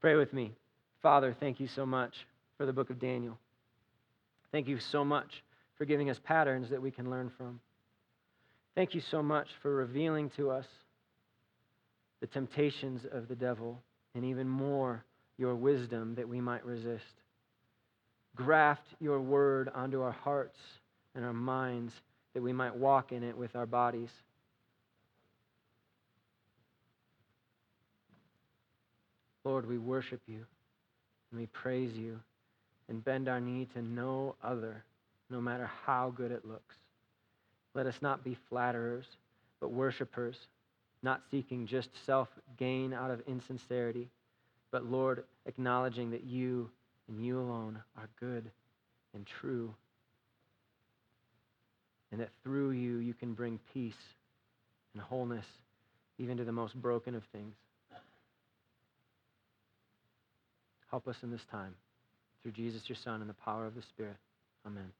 Pray 0.00 0.16
with 0.16 0.32
me. 0.32 0.52
Father, 1.02 1.36
thank 1.38 1.60
you 1.60 1.68
so 1.68 1.84
much 1.84 2.14
for 2.56 2.64
the 2.64 2.72
book 2.72 2.88
of 2.88 2.98
Daniel. 2.98 3.38
Thank 4.52 4.68
you 4.68 4.78
so 4.78 5.04
much 5.04 5.42
for 5.76 5.84
giving 5.84 6.10
us 6.10 6.18
patterns 6.24 6.70
that 6.70 6.82
we 6.82 6.90
can 6.90 7.10
learn 7.10 7.30
from. 7.36 7.60
Thank 8.74 8.94
you 8.94 9.02
so 9.10 9.22
much 9.22 9.48
for 9.62 9.74
revealing 9.74 10.30
to 10.36 10.50
us 10.50 10.66
the 12.20 12.26
temptations 12.26 13.02
of 13.12 13.28
the 13.28 13.34
devil 13.34 13.80
and 14.14 14.24
even 14.24 14.48
more 14.48 15.04
your 15.36 15.54
wisdom 15.54 16.14
that 16.16 16.28
we 16.28 16.40
might 16.40 16.64
resist. 16.64 17.04
Graft 18.34 18.86
your 19.00 19.20
word 19.20 19.70
onto 19.74 20.00
our 20.00 20.12
hearts 20.12 20.58
and 21.14 21.24
our 21.24 21.32
minds 21.32 21.92
that 22.34 22.42
we 22.42 22.52
might 22.52 22.74
walk 22.74 23.12
in 23.12 23.22
it 23.22 23.36
with 23.36 23.54
our 23.56 23.66
bodies. 23.66 24.10
Lord, 29.44 29.66
we 29.66 29.78
worship 29.78 30.20
you 30.26 30.44
and 31.30 31.40
we 31.40 31.46
praise 31.46 31.92
you 31.94 32.20
and 32.88 33.04
bend 33.04 33.28
our 33.28 33.40
knee 33.40 33.66
to 33.74 33.82
no 33.82 34.34
other, 34.42 34.82
no 35.30 35.40
matter 35.40 35.70
how 35.84 36.12
good 36.16 36.30
it 36.30 36.44
looks. 36.46 36.76
Let 37.74 37.86
us 37.86 37.96
not 38.00 38.24
be 38.24 38.36
flatterers, 38.48 39.04
but 39.60 39.70
worshipers, 39.70 40.36
not 41.02 41.22
seeking 41.30 41.66
just 41.66 41.90
self 42.06 42.28
gain 42.56 42.92
out 42.92 43.10
of 43.10 43.22
insincerity, 43.26 44.08
but 44.70 44.84
Lord, 44.84 45.24
acknowledging 45.46 46.10
that 46.10 46.24
you 46.24 46.70
and 47.08 47.24
you 47.24 47.38
alone 47.38 47.80
are 47.96 48.08
good 48.18 48.50
and 49.14 49.26
true, 49.26 49.74
and 52.10 52.20
that 52.20 52.30
through 52.42 52.70
you 52.72 52.98
you 52.98 53.14
can 53.14 53.34
bring 53.34 53.58
peace 53.72 53.94
and 54.94 55.02
wholeness 55.02 55.46
even 56.18 56.36
to 56.36 56.44
the 56.44 56.52
most 56.52 56.74
broken 56.74 57.14
of 57.14 57.22
things. 57.32 57.54
Help 60.90 61.06
us 61.06 61.16
in 61.22 61.30
this 61.30 61.44
time. 61.50 61.74
Through 62.48 62.64
Jesus, 62.64 62.88
your 62.88 62.96
Son, 62.96 63.20
and 63.20 63.28
the 63.28 63.34
power 63.34 63.66
of 63.66 63.74
the 63.74 63.82
Spirit. 63.82 64.16
Amen. 64.66 64.90